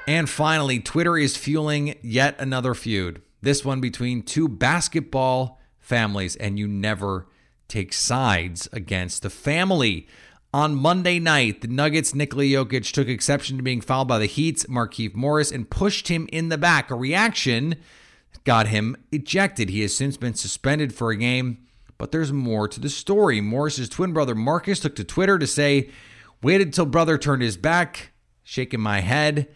And 0.08 0.30
finally, 0.30 0.78
Twitter 0.78 1.18
is 1.18 1.36
fueling 1.36 1.96
yet 2.00 2.36
another 2.38 2.74
feud. 2.74 3.22
This 3.42 3.64
one 3.64 3.80
between 3.80 4.22
two 4.22 4.48
basketball 4.48 5.60
families, 5.80 6.36
and 6.36 6.58
you 6.58 6.68
never 6.68 7.26
take 7.66 7.92
sides 7.92 8.68
against 8.72 9.22
the 9.22 9.30
family. 9.30 10.06
On 10.56 10.74
Monday 10.74 11.18
night, 11.18 11.60
the 11.60 11.68
Nuggets' 11.68 12.14
Nikola 12.14 12.44
Jokic 12.44 12.90
took 12.90 13.08
exception 13.08 13.58
to 13.58 13.62
being 13.62 13.82
fouled 13.82 14.08
by 14.08 14.18
the 14.18 14.24
Heat's 14.24 14.64
Markieff 14.64 15.14
Morris 15.14 15.52
and 15.52 15.68
pushed 15.68 16.08
him 16.08 16.26
in 16.32 16.48
the 16.48 16.56
back. 16.56 16.90
A 16.90 16.94
reaction 16.94 17.74
got 18.44 18.68
him 18.68 18.96
ejected. 19.12 19.68
He 19.68 19.82
has 19.82 19.94
since 19.94 20.16
been 20.16 20.32
suspended 20.32 20.94
for 20.94 21.10
a 21.10 21.16
game, 21.18 21.58
but 21.98 22.10
there's 22.10 22.32
more 22.32 22.68
to 22.68 22.80
the 22.80 22.88
story. 22.88 23.42
Morris's 23.42 23.90
twin 23.90 24.14
brother 24.14 24.34
Marcus 24.34 24.80
took 24.80 24.96
to 24.96 25.04
Twitter 25.04 25.38
to 25.38 25.46
say, 25.46 25.90
"Waited 26.42 26.72
till 26.72 26.86
brother 26.86 27.18
turned 27.18 27.42
his 27.42 27.58
back, 27.58 28.12
shaking 28.42 28.80
my 28.80 29.00
head." 29.00 29.48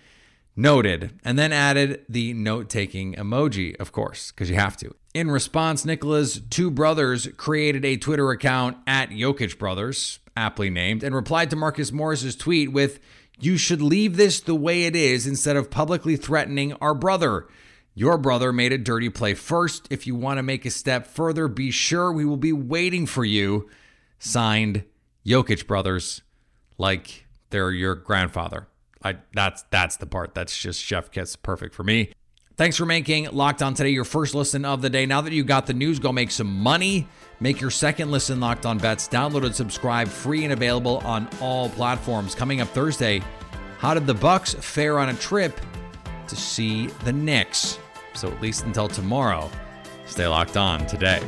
Noted, 0.54 1.18
and 1.24 1.38
then 1.38 1.50
added 1.50 2.04
the 2.10 2.34
note 2.34 2.68
taking 2.68 3.14
emoji, 3.14 3.74
of 3.76 3.90
course, 3.90 4.32
because 4.32 4.50
you 4.50 4.56
have 4.56 4.76
to. 4.76 4.94
In 5.14 5.30
response, 5.30 5.86
Nikola's 5.86 6.42
two 6.50 6.70
brothers 6.70 7.26
created 7.38 7.86
a 7.86 7.96
Twitter 7.96 8.30
account 8.30 8.76
at 8.86 9.08
Jokic 9.08 9.58
Brothers, 9.58 10.18
aptly 10.36 10.70
named, 10.70 11.02
and 11.02 11.14
replied 11.14 11.50
to 11.50 11.56
Marcus 11.56 11.92
Morris's 11.92 12.36
tweet 12.36 12.72
with, 12.72 13.00
You 13.38 13.56
should 13.56 13.82
leave 13.82 14.16
this 14.16 14.40
the 14.40 14.54
way 14.54 14.84
it 14.84 14.96
is 14.96 15.26
instead 15.26 15.56
of 15.56 15.70
publicly 15.70 16.16
threatening 16.16 16.72
our 16.74 16.94
brother. 16.94 17.46
Your 17.94 18.18
brother 18.18 18.52
made 18.52 18.72
a 18.72 18.78
dirty 18.78 19.10
play 19.10 19.34
first. 19.34 19.86
If 19.90 20.06
you 20.06 20.14
want 20.14 20.38
to 20.38 20.42
make 20.42 20.64
a 20.64 20.70
step 20.70 21.06
further, 21.06 21.48
be 21.48 21.70
sure 21.70 22.12
we 22.12 22.24
will 22.24 22.36
be 22.36 22.52
waiting 22.52 23.06
for 23.06 23.24
you. 23.24 23.68
Signed, 24.18 24.84
Jokic 25.26 25.66
Brothers, 25.66 26.22
like 26.78 27.26
they're 27.50 27.70
your 27.70 27.94
grandfather. 27.94 28.68
I 29.02 29.16
that's 29.34 29.62
that's 29.70 29.96
the 29.96 30.06
part 30.06 30.34
that's 30.34 30.56
just 30.56 30.82
chef 30.82 31.10
kiss 31.10 31.36
perfect 31.36 31.74
for 31.74 31.82
me. 31.84 32.12
Thanks 32.56 32.76
for 32.76 32.84
making 32.84 33.30
Locked 33.30 33.62
On 33.62 33.72
Today 33.72 33.88
your 33.88 34.04
first 34.04 34.34
listen 34.34 34.66
of 34.66 34.82
the 34.82 34.90
day. 34.90 35.06
Now 35.06 35.22
that 35.22 35.32
you 35.32 35.44
got 35.44 35.66
the 35.66 35.72
news, 35.72 35.98
go 35.98 36.12
make 36.12 36.30
some 36.30 36.60
money. 36.60 37.08
Make 37.40 37.58
your 37.60 37.70
second 37.70 38.10
listen 38.10 38.38
Locked 38.38 38.66
On 38.66 38.76
Bets. 38.76 39.08
Download 39.08 39.46
and 39.46 39.54
subscribe 39.54 40.08
free 40.08 40.44
and 40.44 40.52
available 40.52 40.98
on 40.98 41.26
all 41.40 41.70
platforms. 41.70 42.34
Coming 42.34 42.60
up 42.60 42.68
Thursday, 42.68 43.22
how 43.78 43.94
did 43.94 44.06
the 44.06 44.14
Bucks 44.14 44.52
fare 44.52 44.98
on 44.98 45.08
a 45.08 45.14
trip 45.14 45.58
to 46.28 46.36
see 46.36 46.88
the 47.04 47.12
Knicks? 47.12 47.78
So 48.12 48.30
at 48.30 48.42
least 48.42 48.64
until 48.64 48.88
tomorrow, 48.88 49.50
stay 50.04 50.26
locked 50.26 50.58
on 50.58 50.86
today. 50.86 51.22